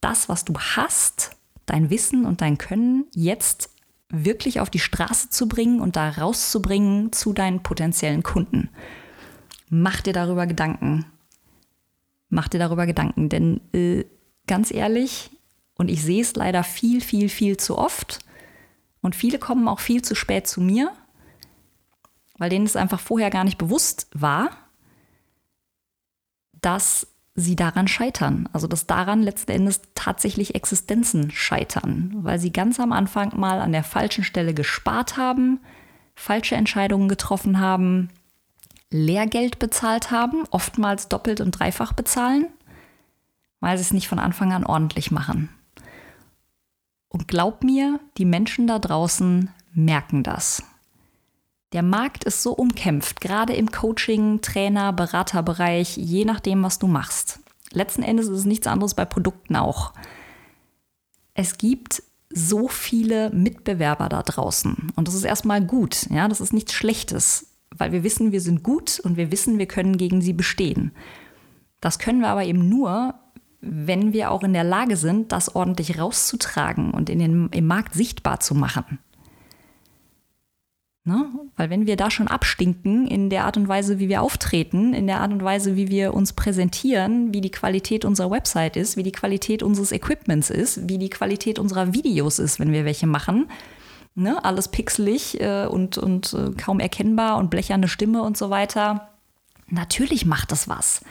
das, 0.00 0.28
was 0.28 0.44
du 0.44 0.54
hast, 0.58 1.36
dein 1.66 1.88
Wissen 1.88 2.26
und 2.26 2.40
dein 2.40 2.58
Können 2.58 3.06
jetzt 3.14 3.70
wirklich 4.14 4.60
auf 4.60 4.70
die 4.70 4.78
Straße 4.78 5.30
zu 5.30 5.48
bringen 5.48 5.80
und 5.80 5.96
da 5.96 6.10
rauszubringen 6.10 7.12
zu 7.12 7.32
deinen 7.32 7.62
potenziellen 7.62 8.22
Kunden. 8.22 8.70
Mach 9.70 10.00
dir 10.00 10.12
darüber 10.12 10.46
Gedanken. 10.46 11.06
Mach 12.28 12.48
dir 12.48 12.58
darüber 12.58 12.86
Gedanken, 12.86 13.28
denn 13.28 13.60
äh, 13.72 14.04
ganz 14.46 14.70
ehrlich, 14.70 15.30
und 15.76 15.90
ich 15.90 16.02
sehe 16.02 16.22
es 16.22 16.34
leider 16.36 16.64
viel, 16.64 17.00
viel, 17.00 17.28
viel 17.28 17.56
zu 17.56 17.78
oft, 17.78 18.20
und 19.04 19.14
viele 19.14 19.38
kommen 19.38 19.68
auch 19.68 19.80
viel 19.80 20.00
zu 20.00 20.14
spät 20.14 20.46
zu 20.46 20.62
mir, 20.62 20.90
weil 22.38 22.48
denen 22.48 22.64
es 22.64 22.74
einfach 22.74 23.00
vorher 23.00 23.28
gar 23.28 23.44
nicht 23.44 23.58
bewusst 23.58 24.08
war, 24.14 24.50
dass 26.52 27.06
sie 27.34 27.56
daran 27.56 27.88
scheitern. 27.88 28.48
Also 28.52 28.66
dass 28.66 28.86
daran 28.86 29.22
letzten 29.22 29.52
Endes 29.52 29.82
tatsächlich 29.94 30.54
Existenzen 30.54 31.30
scheitern, 31.30 32.12
weil 32.22 32.38
sie 32.38 32.52
ganz 32.52 32.78
am 32.80 32.92
Anfang 32.92 33.38
mal 33.38 33.60
an 33.60 33.72
der 33.72 33.84
falschen 33.84 34.24
Stelle 34.24 34.54
gespart 34.54 35.16
haben, 35.16 35.60
falsche 36.14 36.54
Entscheidungen 36.54 37.08
getroffen 37.08 37.58
haben, 37.58 38.10
Lehrgeld 38.90 39.58
bezahlt 39.58 40.12
haben, 40.12 40.44
oftmals 40.50 41.08
doppelt 41.08 41.40
und 41.40 41.50
dreifach 41.50 41.92
bezahlen, 41.92 42.46
weil 43.60 43.76
sie 43.76 43.82
es 43.82 43.92
nicht 43.92 44.06
von 44.06 44.20
Anfang 44.20 44.52
an 44.52 44.64
ordentlich 44.64 45.10
machen. 45.10 45.48
Und 47.08 47.26
glaub 47.26 47.64
mir, 47.64 47.98
die 48.18 48.24
Menschen 48.24 48.66
da 48.66 48.78
draußen 48.78 49.50
merken 49.72 50.22
das. 50.22 50.62
Der 51.74 51.82
Markt 51.82 52.22
ist 52.22 52.40
so 52.40 52.52
umkämpft, 52.52 53.20
gerade 53.20 53.52
im 53.52 53.68
Coaching, 53.72 54.40
Trainer, 54.40 54.92
Beraterbereich, 54.92 55.96
je 55.96 56.24
nachdem, 56.24 56.62
was 56.62 56.78
du 56.78 56.86
machst. 56.86 57.40
Letzten 57.72 58.04
Endes 58.04 58.28
ist 58.28 58.38
es 58.38 58.44
nichts 58.44 58.68
anderes 58.68 58.94
bei 58.94 59.04
Produkten 59.04 59.56
auch. 59.56 59.92
Es 61.34 61.58
gibt 61.58 62.04
so 62.30 62.68
viele 62.68 63.30
Mitbewerber 63.30 64.08
da 64.08 64.22
draußen 64.22 64.92
und 64.94 65.08
das 65.08 65.14
ist 65.14 65.24
erstmal 65.24 65.64
gut, 65.64 66.08
ja, 66.10 66.28
das 66.28 66.40
ist 66.40 66.52
nichts 66.52 66.74
Schlechtes, 66.74 67.48
weil 67.76 67.90
wir 67.90 68.04
wissen, 68.04 68.30
wir 68.30 68.40
sind 68.40 68.62
gut 68.62 69.00
und 69.00 69.16
wir 69.16 69.32
wissen, 69.32 69.58
wir 69.58 69.66
können 69.66 69.96
gegen 69.96 70.20
sie 70.20 70.32
bestehen. 70.32 70.92
Das 71.80 71.98
können 71.98 72.20
wir 72.20 72.28
aber 72.28 72.44
eben 72.44 72.68
nur, 72.68 73.14
wenn 73.60 74.12
wir 74.12 74.30
auch 74.30 74.44
in 74.44 74.52
der 74.52 74.64
Lage 74.64 74.96
sind, 74.96 75.32
das 75.32 75.56
ordentlich 75.56 75.98
rauszutragen 75.98 76.92
und 76.92 77.10
in 77.10 77.18
den, 77.18 77.48
im 77.48 77.66
Markt 77.66 77.94
sichtbar 77.94 78.38
zu 78.38 78.54
machen. 78.54 79.00
Ne? 81.06 81.26
Weil 81.56 81.68
wenn 81.68 81.86
wir 81.86 81.96
da 81.96 82.10
schon 82.10 82.28
abstinken 82.28 83.06
in 83.06 83.28
der 83.28 83.44
Art 83.44 83.58
und 83.58 83.68
Weise, 83.68 83.98
wie 83.98 84.08
wir 84.08 84.22
auftreten, 84.22 84.94
in 84.94 85.06
der 85.06 85.20
Art 85.20 85.32
und 85.32 85.44
Weise, 85.44 85.76
wie 85.76 85.88
wir 85.88 86.14
uns 86.14 86.32
präsentieren, 86.32 87.34
wie 87.34 87.42
die 87.42 87.50
Qualität 87.50 88.06
unserer 88.06 88.30
Website 88.30 88.76
ist, 88.76 88.96
wie 88.96 89.02
die 89.02 89.12
Qualität 89.12 89.62
unseres 89.62 89.92
Equipments 89.92 90.48
ist, 90.48 90.88
wie 90.88 90.96
die 90.96 91.10
Qualität 91.10 91.58
unserer 91.58 91.92
Videos 91.92 92.38
ist, 92.38 92.58
wenn 92.58 92.72
wir 92.72 92.86
welche 92.86 93.06
machen, 93.06 93.50
ne? 94.14 94.42
alles 94.42 94.68
pixelig 94.68 95.38
äh, 95.42 95.66
und, 95.66 95.98
und 95.98 96.32
äh, 96.32 96.52
kaum 96.52 96.80
erkennbar 96.80 97.36
und 97.36 97.50
blecherne 97.50 97.88
Stimme 97.88 98.22
und 98.22 98.38
so 98.38 98.48
weiter, 98.48 99.10
natürlich 99.68 100.24
macht 100.24 100.52
das 100.52 100.68
was. 100.68 101.02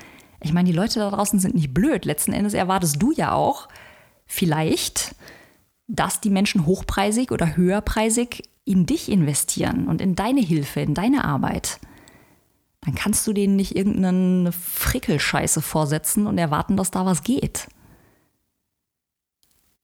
Ich 0.41 0.53
meine, 0.53 0.67
die 0.67 0.75
Leute 0.75 0.99
da 0.99 1.11
draußen 1.11 1.37
sind 1.37 1.53
nicht 1.53 1.71
blöd. 1.71 2.03
Letzten 2.03 2.33
Endes 2.33 2.55
erwartest 2.55 2.99
du 2.99 3.11
ja 3.11 3.31
auch 3.31 3.69
vielleicht, 4.25 5.13
dass 5.87 6.19
die 6.19 6.31
Menschen 6.31 6.65
hochpreisig 6.65 7.31
oder 7.31 7.55
höherpreisig 7.55 8.49
in 8.65 8.85
dich 8.85 9.11
investieren 9.11 9.87
und 9.87 10.01
in 10.01 10.15
deine 10.15 10.41
Hilfe, 10.41 10.81
in 10.81 10.93
deine 10.93 11.25
Arbeit, 11.25 11.79
dann 12.81 12.95
kannst 12.95 13.25
du 13.27 13.33
denen 13.33 13.55
nicht 13.55 13.75
irgendeine 13.75 14.51
Frickelscheiße 14.51 15.61
vorsetzen 15.61 16.27
und 16.27 16.37
erwarten, 16.37 16.77
dass 16.77 16.91
da 16.91 17.05
was 17.05 17.23
geht. 17.23 17.67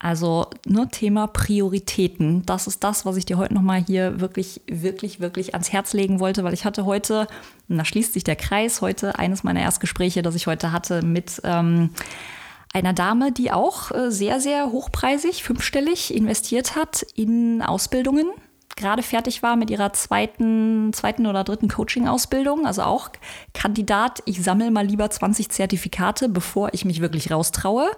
Also 0.01 0.47
nur 0.65 0.85
ne, 0.85 0.89
Thema 0.89 1.27
Prioritäten, 1.27 2.45
das 2.45 2.67
ist 2.67 2.85
das, 2.85 3.05
was 3.05 3.17
ich 3.17 3.25
dir 3.25 3.37
heute 3.37 3.53
nochmal 3.53 3.83
hier 3.83 4.21
wirklich, 4.21 4.61
wirklich, 4.65 5.19
wirklich 5.19 5.53
ans 5.53 5.73
Herz 5.73 5.91
legen 5.91 6.21
wollte, 6.21 6.45
weil 6.45 6.53
ich 6.53 6.63
hatte 6.63 6.85
heute, 6.85 7.27
und 7.67 7.77
da 7.77 7.83
schließt 7.83 8.13
sich 8.13 8.23
der 8.23 8.37
Kreis, 8.37 8.79
heute 8.79 9.19
eines 9.19 9.43
meiner 9.43 9.59
Erstgespräche, 9.59 10.21
das 10.21 10.35
ich 10.35 10.47
heute 10.47 10.71
hatte 10.71 11.01
mit 11.01 11.41
ähm, 11.43 11.89
einer 12.73 12.93
Dame, 12.93 13.33
die 13.33 13.51
auch 13.51 13.91
äh, 13.91 14.09
sehr, 14.09 14.39
sehr 14.39 14.71
hochpreisig, 14.71 15.43
fünfstellig 15.43 16.13
investiert 16.15 16.77
hat 16.77 17.05
in 17.15 17.61
Ausbildungen 17.61 18.27
gerade 18.75 19.03
fertig 19.03 19.43
war 19.43 19.55
mit 19.55 19.69
ihrer 19.69 19.93
zweiten, 19.93 20.91
zweiten 20.93 21.25
oder 21.25 21.43
dritten 21.43 21.67
Coaching-Ausbildung, 21.67 22.65
also 22.65 22.83
auch 22.83 23.09
Kandidat, 23.53 24.21
ich 24.25 24.41
sammle 24.41 24.71
mal 24.71 24.85
lieber 24.85 25.09
20 25.09 25.49
Zertifikate, 25.49 26.29
bevor 26.29 26.73
ich 26.73 26.85
mich 26.85 27.01
wirklich 27.01 27.31
raustraue. 27.31 27.89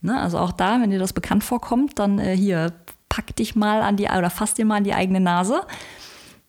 Ne, 0.00 0.20
also 0.20 0.38
auch 0.38 0.52
da, 0.52 0.80
wenn 0.80 0.90
dir 0.90 1.00
das 1.00 1.12
bekannt 1.12 1.42
vorkommt, 1.42 1.98
dann 1.98 2.20
äh, 2.20 2.36
hier 2.36 2.72
pack 3.08 3.34
dich 3.34 3.56
mal 3.56 3.82
an 3.82 3.96
die 3.96 4.04
oder 4.04 4.30
fass 4.30 4.54
dir 4.54 4.64
mal 4.64 4.76
an 4.76 4.84
die 4.84 4.94
eigene 4.94 5.18
Nase. 5.18 5.62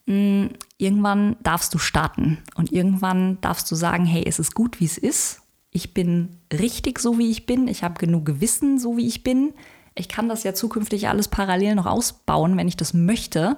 Mhm, 0.06 0.52
irgendwann 0.78 1.36
darfst 1.42 1.74
du 1.74 1.80
starten 1.80 2.38
und 2.56 2.72
irgendwann 2.72 3.40
darfst 3.42 3.70
du 3.72 3.76
sagen, 3.76 4.06
hey, 4.06 4.24
es 4.26 4.38
ist 4.38 4.54
gut, 4.54 4.80
wie 4.80 4.86
es 4.86 4.98
ist. 4.98 5.42
Ich 5.72 5.94
bin 5.94 6.38
richtig 6.52 7.00
so, 7.00 7.18
wie 7.18 7.30
ich 7.30 7.46
bin. 7.46 7.68
Ich 7.68 7.84
habe 7.84 8.00
genug 8.00 8.26
Gewissen, 8.26 8.80
so 8.80 8.98
wie 8.98 9.08
ich 9.08 9.24
bin. 9.24 9.54
Ich 10.00 10.08
kann 10.08 10.30
das 10.30 10.44
ja 10.44 10.54
zukünftig 10.54 11.10
alles 11.10 11.28
parallel 11.28 11.76
noch 11.76 11.86
ausbauen, 11.86 12.58
wenn 12.58 12.68
ich 12.68 12.78
das 12.78 12.94
möchte. 12.94 13.58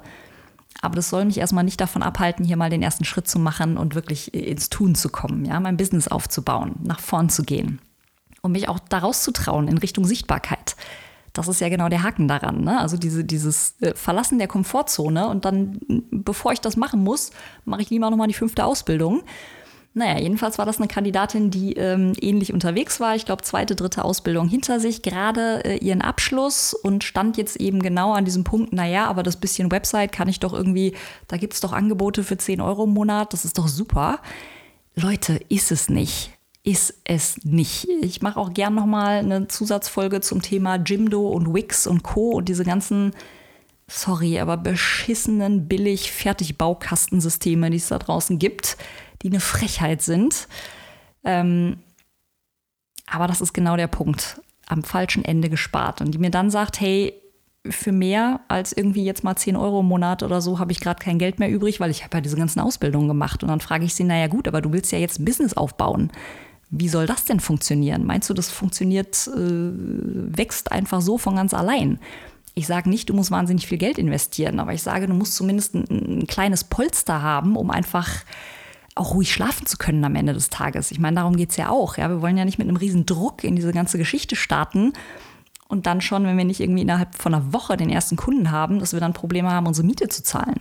Aber 0.82 0.96
das 0.96 1.10
soll 1.10 1.26
mich 1.26 1.38
erstmal 1.38 1.64
nicht 1.64 1.80
davon 1.80 2.02
abhalten, 2.02 2.46
hier 2.46 2.58
mal 2.58 2.70
den 2.70 2.82
ersten 2.82 3.06
Schritt 3.06 3.28
zu 3.28 3.40
machen 3.40 3.78
und 3.78 3.94
wirklich 3.94 4.34
ins 4.34 4.70
Tun 4.70 4.96
zu 4.96 5.10
kommen, 5.10 5.46
ja, 5.46 5.60
mein 5.60 5.78
Business 5.78 6.08
aufzubauen, 6.08 6.76
nach 6.84 7.00
vorn 7.00 7.30
zu 7.30 7.44
gehen 7.44 7.80
und 8.42 8.54
mich 8.54 8.70
auch 8.70 8.80
daraus 8.80 9.22
zu 9.22 9.32
trauen 9.32 9.68
in 9.68 9.78
Richtung 9.78 10.06
Sichtbarkeit. 10.06 10.76
Das 11.34 11.48
ist 11.48 11.62
ja 11.62 11.70
genau 11.70 11.88
der 11.88 12.04
Haken 12.04 12.28
daran. 12.28 12.64
Ne? 12.64 12.80
Also 12.80 12.98
diese, 12.98 13.24
dieses 13.24 13.80
äh, 13.82 13.94
Verlassen 13.94 14.38
der 14.38 14.48
Komfortzone 14.48 15.28
und 15.30 15.46
dann, 15.46 15.80
bevor 16.12 16.52
ich 16.52 16.60
das 16.60 16.76
machen 16.76 17.04
muss, 17.04 17.32
mache 17.64 17.82
ich 17.82 17.90
lieber 17.90 18.10
nochmal 18.10 18.28
die 18.28 18.34
fünfte 18.34 18.66
Ausbildung 18.66 19.24
naja, 19.94 20.20
jedenfalls 20.20 20.58
war 20.58 20.66
das 20.66 20.78
eine 20.78 20.88
Kandidatin, 20.88 21.52
die 21.52 21.74
ähm, 21.74 22.14
ähnlich 22.22 22.54
unterwegs 22.54 23.02
war. 23.02 23.16
Ich 23.16 23.26
glaube, 23.26 23.44
zweite, 23.44 23.76
dritte 23.76 24.06
Ausbildung 24.06 24.48
hinter 24.48 24.80
sich, 24.80 25.02
gerade 25.02 25.66
äh, 25.66 25.78
ihren 25.78 26.02
Abschluss 26.02 26.74
und 26.74 27.04
stand 27.04 27.36
jetzt 27.36 27.58
eben 27.58 27.82
genau 27.82 28.14
an 28.14 28.24
diesem 28.24 28.46
Punkt, 28.46 28.72
naja, 28.72 29.08
aber 29.08 29.22
das 29.22 29.36
bisschen 29.36 29.70
Website 29.70 30.14
kann 30.14 30.30
ich 30.30 30.40
doch 30.40 30.54
irgendwie, 30.54 30.96
da 31.28 31.36
gibt 31.36 31.54
es 31.54 31.60
doch 31.60 31.74
Angebote 31.74 32.24
für 32.24 32.38
10 32.38 32.62
Euro 32.62 32.86
im 32.86 32.92
Monat, 32.92 33.34
das 33.34 33.44
ist 33.44 33.58
doch 33.58 33.68
super. 33.68 34.20
Leute, 34.96 35.42
ist 35.50 35.74
es 35.74 35.90
nicht. 35.90 36.32
Ist 36.64 36.94
es 37.04 37.44
nicht. 37.44 37.88
Ich 38.02 38.22
mache 38.22 38.40
auch 38.40 38.54
gern 38.54 38.76
nochmal 38.76 39.18
eine 39.18 39.48
Zusatzfolge 39.48 40.22
zum 40.22 40.42
Thema 40.42 40.76
Jimdo 40.76 41.28
und 41.28 41.54
Wix 41.54 41.86
und 41.86 42.04
Co. 42.04 42.30
und 42.30 42.48
diese 42.48 42.64
ganzen 42.64 43.12
sorry, 43.88 44.40
aber 44.40 44.56
beschissenen 44.56 45.68
billig 45.68 46.14
Fertigbaukastensysteme, 46.14 47.70
die 47.72 47.78
es 47.78 47.90
da 47.90 48.00
draußen 48.00 48.40
gibt 48.40 48.78
die 49.22 49.30
eine 49.30 49.40
Frechheit 49.40 50.02
sind. 50.02 50.48
Ähm, 51.24 51.78
aber 53.08 53.28
das 53.28 53.42
ist 53.42 53.54
genau 53.54 53.76
der 53.76 53.88
Punkt. 53.88 54.42
Am 54.68 54.84
falschen 54.84 55.26
Ende 55.26 55.50
gespart. 55.50 56.02
Und 56.02 56.12
die 56.12 56.18
mir 56.18 56.32
dann 56.32 56.50
sagt, 56.50 56.80
hey, 56.80 57.14
für 57.70 57.92
mehr 57.92 58.40
als 58.48 58.74
irgendwie 58.74 59.04
jetzt 59.04 59.24
mal 59.24 59.36
10 59.36 59.56
Euro 59.56 59.82
im 59.82 59.86
Monat 59.86 60.24
oder 60.24 60.42
so 60.42 60.58
habe 60.58 60.72
ich 60.72 60.80
gerade 60.80 61.04
kein 61.04 61.20
Geld 61.20 61.38
mehr 61.38 61.50
übrig, 61.50 61.80
weil 61.80 61.92
ich 61.92 62.04
habe 62.04 62.18
ja 62.18 62.22
diese 62.22 62.38
ganzen 62.38 62.60
Ausbildungen 62.60 63.08
gemacht. 63.08 63.44
Und 63.44 63.50
dann 63.50 63.60
frage 63.60 63.86
ich 63.86 63.94
sie, 63.94 64.04
naja 64.04 64.28
gut, 64.28 64.48
aber 64.48 64.62
du 64.62 64.72
willst 64.72 64.92
ja 64.92 64.98
jetzt 64.98 65.20
ein 65.20 65.26
Business 65.26 65.54
aufbauen. 65.54 66.12
Wie 66.72 66.88
soll 66.88 67.06
das 67.06 67.26
denn 67.26 67.40
funktionieren? 67.40 68.06
Meinst 68.06 68.30
du, 68.30 68.34
das 68.34 68.50
funktioniert, 68.50 69.28
äh, 69.28 69.32
wächst 69.36 70.72
einfach 70.72 71.02
so 71.02 71.18
von 71.18 71.36
ganz 71.36 71.54
allein? 71.54 72.00
Ich 72.56 72.66
sage 72.66 72.90
nicht, 72.90 73.10
du 73.10 73.14
musst 73.14 73.30
wahnsinnig 73.30 73.68
viel 73.68 73.78
Geld 73.78 73.98
investieren, 73.98 74.60
aber 74.60 74.74
ich 74.74 74.82
sage, 74.82 75.08
du 75.08 75.14
musst 75.14 75.36
zumindest 75.36 75.76
ein, 75.76 75.86
ein 75.90 76.28
kleines 76.28 76.64
Polster 76.64 77.22
haben, 77.22 77.56
um 77.58 77.70
einfach 77.70 78.10
auch 78.96 79.14
ruhig 79.14 79.32
schlafen 79.32 79.66
zu 79.66 79.78
können 79.78 80.04
am 80.04 80.16
Ende 80.16 80.34
des 80.34 80.50
Tages. 80.50 80.92
Ich 80.92 81.00
meine, 81.00 81.16
darum 81.16 81.36
geht 81.36 81.52
es 81.52 81.58
ja 81.58 81.70
auch. 81.70 81.98
Ja? 81.98 82.10
Wir 82.10 82.22
wollen 82.22 82.38
ja 82.38 82.46
nicht 82.46 82.58
mit 82.58 82.68
einem 82.68 82.78
riesen 82.78 83.06
Druck 83.06 83.44
in 83.44 83.56
diese 83.56 83.72
ganze 83.72 83.98
Geschichte 83.98 84.36
starten 84.36 84.94
und 85.68 85.86
dann 85.86 86.02
schon, 86.02 86.26
wenn 86.26 86.38
wir 86.38 86.44
nicht 86.44 86.60
irgendwie 86.60 86.82
innerhalb 86.82 87.16
von 87.16 87.34
einer 87.34 87.54
Woche 87.54 87.78
den 87.78 87.90
ersten 87.90 88.18
Kunden 88.18 88.52
haben, 88.52 88.80
dass 88.80 88.94
wir 88.94 89.00
dann 89.00 89.14
Probleme 89.14 89.50
haben, 89.50 89.68
unsere 89.68 89.88
Miete 89.88 90.10
zu 90.10 90.24
zahlen. 90.24 90.60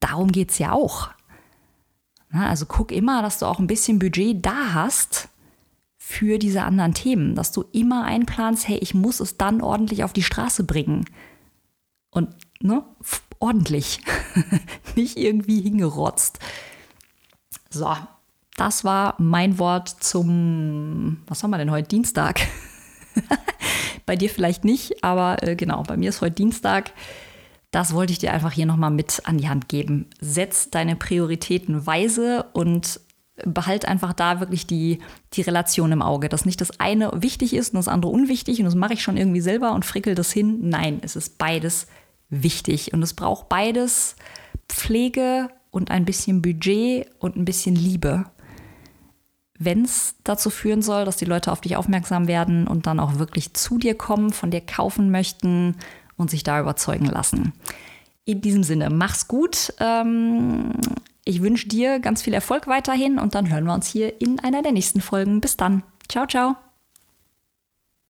Darum 0.00 0.32
geht 0.32 0.50
es 0.50 0.58
ja 0.58 0.72
auch. 0.72 1.10
Na, 2.30 2.48
also 2.48 2.64
guck 2.66 2.92
immer, 2.92 3.20
dass 3.20 3.38
du 3.38 3.46
auch 3.46 3.58
ein 3.58 3.66
bisschen 3.66 3.98
Budget 3.98 4.44
da 4.44 4.72
hast 4.72 5.28
für 5.98 6.38
diese 6.38 6.62
anderen 6.62 6.94
Themen, 6.94 7.34
dass 7.34 7.52
du 7.52 7.64
immer 7.72 8.04
einplanst, 8.04 8.66
hey, 8.66 8.78
ich 8.78 8.94
muss 8.94 9.20
es 9.20 9.36
dann 9.36 9.60
ordentlich 9.60 10.04
auf 10.04 10.14
die 10.14 10.22
Straße 10.22 10.64
bringen. 10.64 11.04
Und 12.10 12.34
ne, 12.62 12.82
ordentlich, 13.38 14.00
nicht 14.96 15.18
irgendwie 15.18 15.60
hingerotzt. 15.60 16.38
So, 17.70 17.94
das 18.56 18.84
war 18.84 19.14
mein 19.18 19.58
Wort 19.58 19.88
zum, 19.88 21.22
was 21.26 21.42
haben 21.42 21.50
wir 21.50 21.58
denn 21.58 21.70
heute, 21.70 21.88
Dienstag. 21.88 22.40
bei 24.06 24.16
dir 24.16 24.30
vielleicht 24.30 24.64
nicht, 24.64 25.04
aber 25.04 25.42
äh, 25.42 25.54
genau, 25.54 25.82
bei 25.82 25.96
mir 25.96 26.08
ist 26.08 26.20
heute 26.20 26.36
Dienstag. 26.36 26.92
Das 27.70 27.92
wollte 27.92 28.12
ich 28.12 28.18
dir 28.18 28.32
einfach 28.32 28.52
hier 28.52 28.64
nochmal 28.66 28.90
mit 28.90 29.22
an 29.24 29.38
die 29.38 29.48
Hand 29.48 29.68
geben. 29.68 30.06
Setz 30.20 30.70
deine 30.70 30.96
Prioritäten 30.96 31.86
weise 31.86 32.46
und 32.54 33.00
behalt 33.44 33.86
einfach 33.86 34.14
da 34.14 34.40
wirklich 34.40 34.66
die, 34.66 35.00
die 35.34 35.42
Relation 35.42 35.92
im 35.92 36.02
Auge, 36.02 36.28
dass 36.28 36.44
nicht 36.44 36.60
das 36.60 36.80
eine 36.80 37.12
wichtig 37.14 37.54
ist 37.54 37.74
und 37.74 37.76
das 37.76 37.88
andere 37.88 38.10
unwichtig 38.10 38.58
und 38.58 38.64
das 38.64 38.74
mache 38.74 38.94
ich 38.94 39.02
schon 39.02 39.16
irgendwie 39.16 39.40
selber 39.40 39.72
und 39.72 39.84
frickel 39.84 40.14
das 40.14 40.32
hin. 40.32 40.58
Nein, 40.62 40.98
es 41.02 41.14
ist 41.14 41.38
beides 41.38 41.86
wichtig 42.30 42.92
und 42.92 43.02
es 43.02 43.14
braucht 43.14 43.48
beides 43.48 44.16
Pflege 44.68 45.50
und 45.70 45.90
ein 45.90 46.04
bisschen 46.04 46.42
Budget 46.42 47.06
und 47.18 47.36
ein 47.36 47.44
bisschen 47.44 47.74
Liebe. 47.74 48.24
Wenn 49.58 49.84
es 49.84 50.14
dazu 50.24 50.50
führen 50.50 50.82
soll, 50.82 51.04
dass 51.04 51.16
die 51.16 51.24
Leute 51.24 51.50
auf 51.50 51.60
dich 51.60 51.76
aufmerksam 51.76 52.28
werden 52.28 52.68
und 52.68 52.86
dann 52.86 53.00
auch 53.00 53.18
wirklich 53.18 53.54
zu 53.54 53.78
dir 53.78 53.96
kommen, 53.96 54.32
von 54.32 54.50
dir 54.50 54.60
kaufen 54.60 55.10
möchten 55.10 55.76
und 56.16 56.30
sich 56.30 56.44
da 56.44 56.60
überzeugen 56.60 57.06
lassen. 57.06 57.52
In 58.24 58.40
diesem 58.40 58.62
Sinne, 58.62 58.90
mach's 58.90 59.26
gut. 59.26 59.72
Ähm, 59.80 60.72
ich 61.24 61.42
wünsche 61.42 61.66
dir 61.66 61.98
ganz 61.98 62.22
viel 62.22 62.34
Erfolg 62.34 62.66
weiterhin 62.66 63.18
und 63.18 63.34
dann 63.34 63.50
hören 63.50 63.64
wir 63.64 63.74
uns 63.74 63.86
hier 63.86 64.20
in 64.20 64.38
einer 64.40 64.62
der 64.62 64.72
nächsten 64.72 65.00
Folgen. 65.00 65.40
Bis 65.40 65.56
dann. 65.56 65.82
Ciao, 66.08 66.26
ciao. 66.26 66.67